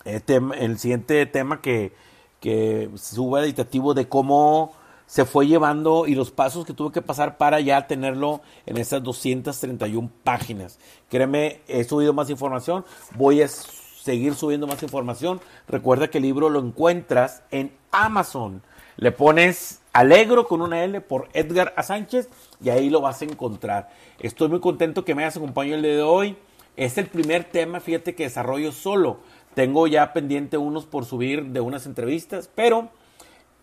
eh, 0.05 0.19
tema, 0.21 0.55
el 0.55 0.79
siguiente 0.79 1.25
tema 1.27 1.61
que, 1.61 1.93
que 2.39 2.89
suba 2.95 3.43
editativo 3.43 3.93
de 3.93 4.09
cómo 4.09 4.73
se 5.07 5.25
fue 5.25 5.47
llevando 5.47 6.07
y 6.07 6.15
los 6.15 6.31
pasos 6.31 6.65
que 6.65 6.73
tuve 6.73 6.91
que 6.91 7.01
pasar 7.01 7.37
para 7.37 7.59
ya 7.59 7.87
tenerlo 7.87 8.41
en 8.65 8.77
esas 8.77 9.03
231 9.03 10.09
páginas. 10.23 10.79
Créeme, 11.09 11.61
he 11.67 11.83
subido 11.83 12.13
más 12.13 12.29
información, 12.29 12.85
voy 13.15 13.41
a 13.41 13.47
seguir 13.47 14.35
subiendo 14.35 14.67
más 14.67 14.81
información. 14.83 15.41
Recuerda 15.67 16.09
que 16.09 16.19
el 16.19 16.23
libro 16.23 16.49
lo 16.49 16.59
encuentras 16.59 17.43
en 17.51 17.71
Amazon. 17.91 18.61
Le 18.97 19.11
pones 19.11 19.81
Alegro 19.93 20.47
con 20.47 20.61
una 20.61 20.83
L 20.83 20.99
por 21.01 21.29
Edgar 21.33 21.73
A. 21.77 21.83
Sánchez 21.83 22.29
y 22.61 22.69
ahí 22.69 22.89
lo 22.89 23.01
vas 23.01 23.21
a 23.21 23.25
encontrar. 23.25 23.89
Estoy 24.19 24.49
muy 24.49 24.59
contento 24.59 25.05
que 25.05 25.15
me 25.15 25.23
hayas 25.23 25.37
acompañado 25.37 25.77
el 25.77 25.83
día 25.83 25.95
de 25.95 26.01
hoy. 26.01 26.37
Es 26.75 26.97
el 26.97 27.07
primer 27.07 27.45
tema, 27.45 27.79
fíjate 27.79 28.13
que 28.13 28.23
desarrollo 28.23 28.71
solo. 28.71 29.19
Tengo 29.53 29.87
ya 29.87 30.11
pendiente 30.11 30.57
unos 30.57 30.85
por 30.85 31.05
subir 31.05 31.45
de 31.45 31.61
unas 31.61 31.85
entrevistas, 31.85 32.49
pero 32.53 32.89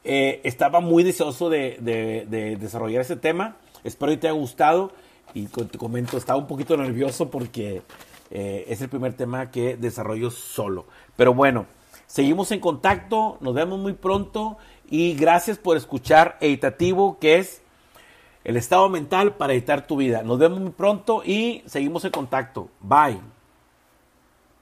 eh, 0.04 0.40
estaba 0.44 0.80
muy 0.80 1.02
deseoso 1.02 1.48
de, 1.50 2.56
desarrollar 2.58 3.02
ese 3.02 3.16
tema. 3.16 3.56
Espero 3.84 4.12
que 4.12 4.18
te 4.18 4.28
haya 4.28 4.38
gustado. 4.38 4.92
Y 5.34 5.46
te 5.46 5.78
comento, 5.78 6.18
estaba 6.18 6.38
un 6.38 6.46
poquito 6.46 6.76
nervioso 6.76 7.30
porque 7.30 7.80
eh, 8.30 8.66
es 8.68 8.82
el 8.82 8.90
primer 8.90 9.14
tema 9.14 9.50
que 9.50 9.76
desarrollo 9.76 10.30
solo. 10.30 10.84
Pero 11.16 11.32
bueno, 11.32 11.66
seguimos 12.06 12.52
en 12.52 12.60
contacto. 12.60 13.38
Nos 13.40 13.54
vemos 13.54 13.78
muy 13.78 13.94
pronto. 13.94 14.58
Y 14.90 15.14
gracias 15.14 15.56
por 15.56 15.78
escuchar 15.78 16.36
Editativo, 16.40 17.18
que 17.18 17.38
es 17.38 17.62
el 18.44 18.56
estado 18.56 18.88
mental 18.90 19.36
para 19.36 19.54
editar 19.54 19.86
tu 19.86 19.96
vida. 19.96 20.22
Nos 20.22 20.38
vemos 20.38 20.60
muy 20.60 20.72
pronto 20.72 21.22
y 21.24 21.62
seguimos 21.66 22.04
en 22.04 22.10
contacto. 22.10 22.68
Bye. 22.80 23.31